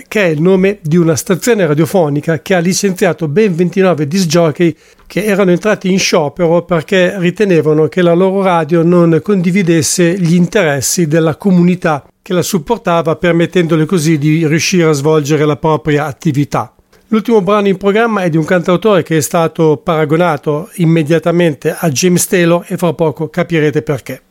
che 0.07 0.23
è 0.23 0.25
il 0.29 0.41
nome 0.41 0.79
di 0.81 0.97
una 0.97 1.15
stazione 1.15 1.67
radiofonica 1.67 2.41
che 2.41 2.55
ha 2.55 2.59
licenziato 2.59 3.27
ben 3.27 3.53
29 3.55 4.07
disc 4.07 4.25
jockey 4.25 4.75
che 5.05 5.23
erano 5.23 5.51
entrati 5.51 5.91
in 5.91 5.99
sciopero 5.99 6.63
perché 6.63 7.13
ritenevano 7.19 7.87
che 7.89 8.01
la 8.01 8.15
loro 8.15 8.41
radio 8.41 8.81
non 8.81 9.19
condividesse 9.21 10.19
gli 10.19 10.33
interessi 10.33 11.05
della 11.05 11.35
comunità 11.35 12.03
che 12.23 12.33
la 12.33 12.41
supportava 12.41 13.15
permettendole 13.17 13.85
così 13.85 14.17
di 14.17 14.47
riuscire 14.47 14.89
a 14.89 14.93
svolgere 14.93 15.45
la 15.45 15.57
propria 15.57 16.07
attività. 16.07 16.71
L'ultimo 17.09 17.41
brano 17.41 17.69
in 17.69 17.77
programma 17.77 18.23
è 18.23 18.29
di 18.29 18.35
un 18.35 18.43
cantautore 18.43 19.01
che 19.01 19.15
è 19.15 19.21
stato 19.21 19.77
paragonato 19.77 20.69
immediatamente 20.75 21.73
a 21.73 21.89
James 21.89 22.27
Taylor 22.27 22.65
e 22.67 22.75
fra 22.75 22.91
poco 22.91 23.29
capirete 23.29 23.81
perché. 23.81 24.26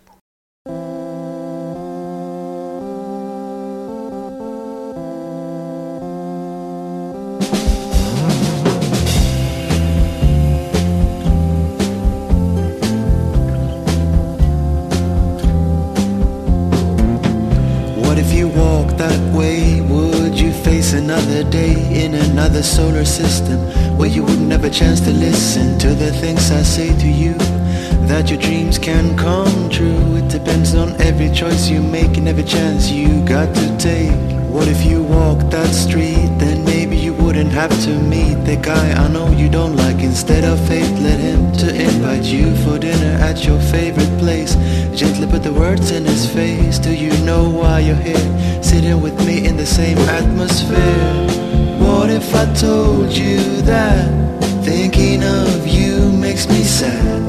Have 37.68 37.84
to 37.84 37.98
meet 37.98 38.36
the 38.44 38.56
guy 38.56 38.92
I 38.92 39.08
know 39.08 39.28
you 39.32 39.48
don't 39.48 39.74
like. 39.74 39.98
Instead 39.98 40.44
of 40.44 40.56
fate, 40.68 40.98
let 41.00 41.18
him 41.18 41.52
to 41.62 41.68
invite 41.74 42.22
you 42.22 42.54
for 42.62 42.78
dinner 42.78 43.14
at 43.20 43.44
your 43.44 43.60
favorite 43.60 44.14
place. 44.18 44.54
Gently 44.94 45.26
put 45.26 45.42
the 45.42 45.52
words 45.52 45.90
in 45.90 46.04
his 46.04 46.30
face. 46.30 46.78
Do 46.78 46.94
you 46.94 47.12
know 47.24 47.50
why 47.50 47.80
you're 47.80 48.04
here? 48.10 48.62
Sitting 48.62 49.00
with 49.00 49.16
me 49.26 49.46
in 49.46 49.56
the 49.56 49.66
same 49.66 49.98
atmosphere. 50.20 51.26
What 51.84 52.08
if 52.10 52.32
I 52.34 52.44
told 52.54 53.10
you 53.12 53.40
that 53.62 54.06
thinking 54.64 55.24
of 55.24 55.66
you 55.66 56.12
makes 56.12 56.46
me 56.48 56.62
sad? 56.62 57.22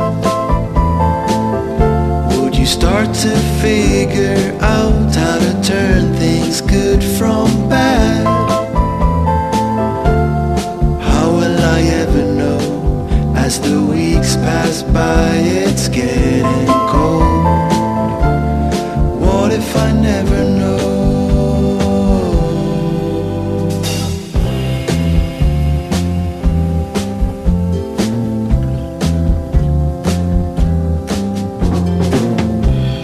Would 2.37 2.55
you 2.55 2.67
start 2.67 3.07
to 3.25 3.31
figure 3.65 4.55
out 4.61 5.15
how 5.15 5.37
to 5.39 5.53
turn 5.63 6.13
things 6.13 6.61
good 6.61 7.03
from 7.17 7.69
bad? 7.69 8.26
As 13.47 13.61
the 13.61 13.81
weeks 13.81 14.35
pass 14.35 14.83
by, 14.83 15.37
it's 15.37 15.87
getting 15.87 16.67
cold. 16.91 17.71
What 19.21 19.53
if 19.53 19.73
I 19.77 19.93
never 19.93 20.43
know? 20.59 20.77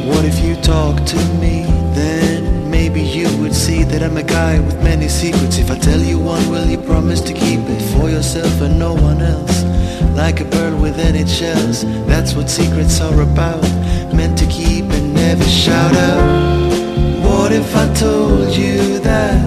What 0.10 0.26
if 0.26 0.44
you 0.44 0.58
talk 0.58 1.06
to 1.06 1.16
me? 1.40 1.64
Then 1.96 2.70
maybe 2.70 3.02
you 3.02 3.30
would 3.38 3.56
see 3.56 3.86
that 3.86 4.04
I'm 4.04 4.18
a 4.18 4.24
guy 4.24 4.60
with 4.60 4.84
many 4.84 5.08
secrets. 5.08 5.58
If 5.58 5.72
I 5.72 5.78
tell 5.80 6.02
you 6.02 6.20
one, 6.20 6.50
will 6.50 6.68
you 6.68 6.80
promise 6.80 7.22
to 7.22 7.32
keep 7.32 7.62
it 7.62 7.82
for 7.94 8.10
yourself 8.10 8.60
and 8.60 8.78
no 8.78 8.94
one 8.94 9.22
else? 9.22 9.73
Like 10.16 10.40
a 10.40 10.46
bird 10.46 10.80
within 10.80 11.16
its 11.16 11.32
shells, 11.32 11.84
that's 12.06 12.34
what 12.36 12.50
secrets 12.50 13.02
are 13.02 13.22
about. 13.22 13.64
Meant 14.14 14.38
to 14.40 14.46
keep 14.46 14.86
and 14.86 15.14
never 15.14 15.44
shout 15.44 15.96
out. 15.96 16.24
What 17.24 17.52
if 17.52 17.76
I 17.76 17.92
told 17.94 18.56
you 18.56 19.00
that 19.00 19.38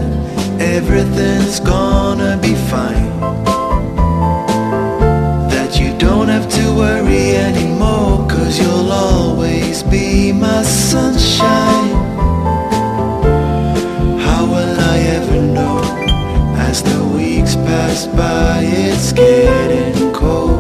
everything's 0.61 1.61
gonna 1.61 2.37
be 2.43 2.55
fine? 2.71 3.11
That 5.49 5.79
you 5.81 5.97
don't 5.99 6.29
have 6.29 6.49
to 6.49 6.75
worry 6.75 7.37
anymore, 7.37 8.27
cause 8.29 8.59
you'll 8.59 8.93
always 8.93 9.83
be 9.83 10.33
my 10.33 10.63
sunshine. 10.63 11.96
Pass 17.97 18.07
by, 18.09 18.61
it's 18.63 19.13
getting 19.13 20.13
cold. 20.13 20.56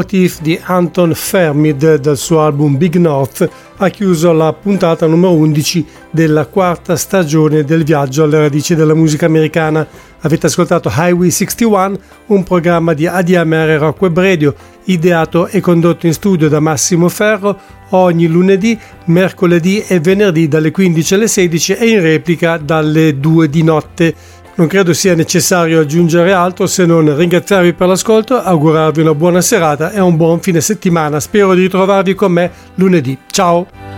What 0.00 0.14
If 0.14 0.40
di 0.40 0.58
Anton 0.62 1.12
Fermid 1.14 1.96
dal 1.96 2.16
suo 2.16 2.40
album 2.40 2.78
Big 2.78 2.96
North 2.96 3.46
ha 3.76 3.88
chiuso 3.90 4.32
la 4.32 4.50
puntata 4.54 5.06
numero 5.06 5.34
11 5.34 5.84
della 6.10 6.46
quarta 6.46 6.96
stagione 6.96 7.64
del 7.64 7.84
viaggio 7.84 8.22
alle 8.22 8.38
radici 8.38 8.74
della 8.74 8.94
musica 8.94 9.26
americana. 9.26 9.86
Avete 10.20 10.46
ascoltato 10.46 10.90
Highway 10.90 11.30
61, 11.30 11.98
un 12.28 12.42
programma 12.44 12.94
di 12.94 13.06
ADMR 13.06 13.76
Rock 13.78 14.00
Web 14.00 14.18
Radio, 14.18 14.54
ideato 14.84 15.48
e 15.48 15.60
condotto 15.60 16.06
in 16.06 16.14
studio 16.14 16.48
da 16.48 16.60
Massimo 16.60 17.10
Ferro 17.10 17.58
ogni 17.90 18.26
lunedì, 18.26 18.78
mercoledì 19.06 19.84
e 19.86 20.00
venerdì 20.00 20.48
dalle 20.48 20.70
15 20.70 21.14
alle 21.14 21.28
16 21.28 21.74
e 21.74 21.88
in 21.90 22.00
replica 22.00 22.56
dalle 22.56 23.20
2 23.20 23.50
di 23.50 23.62
notte. 23.62 24.14
Non 24.56 24.66
credo 24.66 24.92
sia 24.92 25.14
necessario 25.14 25.80
aggiungere 25.80 26.32
altro 26.32 26.66
se 26.66 26.84
non 26.84 27.16
ringraziarvi 27.16 27.72
per 27.72 27.88
l'ascolto, 27.88 28.40
augurarvi 28.40 29.00
una 29.00 29.14
buona 29.14 29.40
serata 29.40 29.90
e 29.90 30.00
un 30.00 30.16
buon 30.16 30.40
fine 30.40 30.60
settimana. 30.60 31.18
Spero 31.18 31.54
di 31.54 31.62
ritrovarvi 31.62 32.14
con 32.14 32.32
me 32.32 32.50
lunedì. 32.74 33.16
Ciao! 33.30 33.89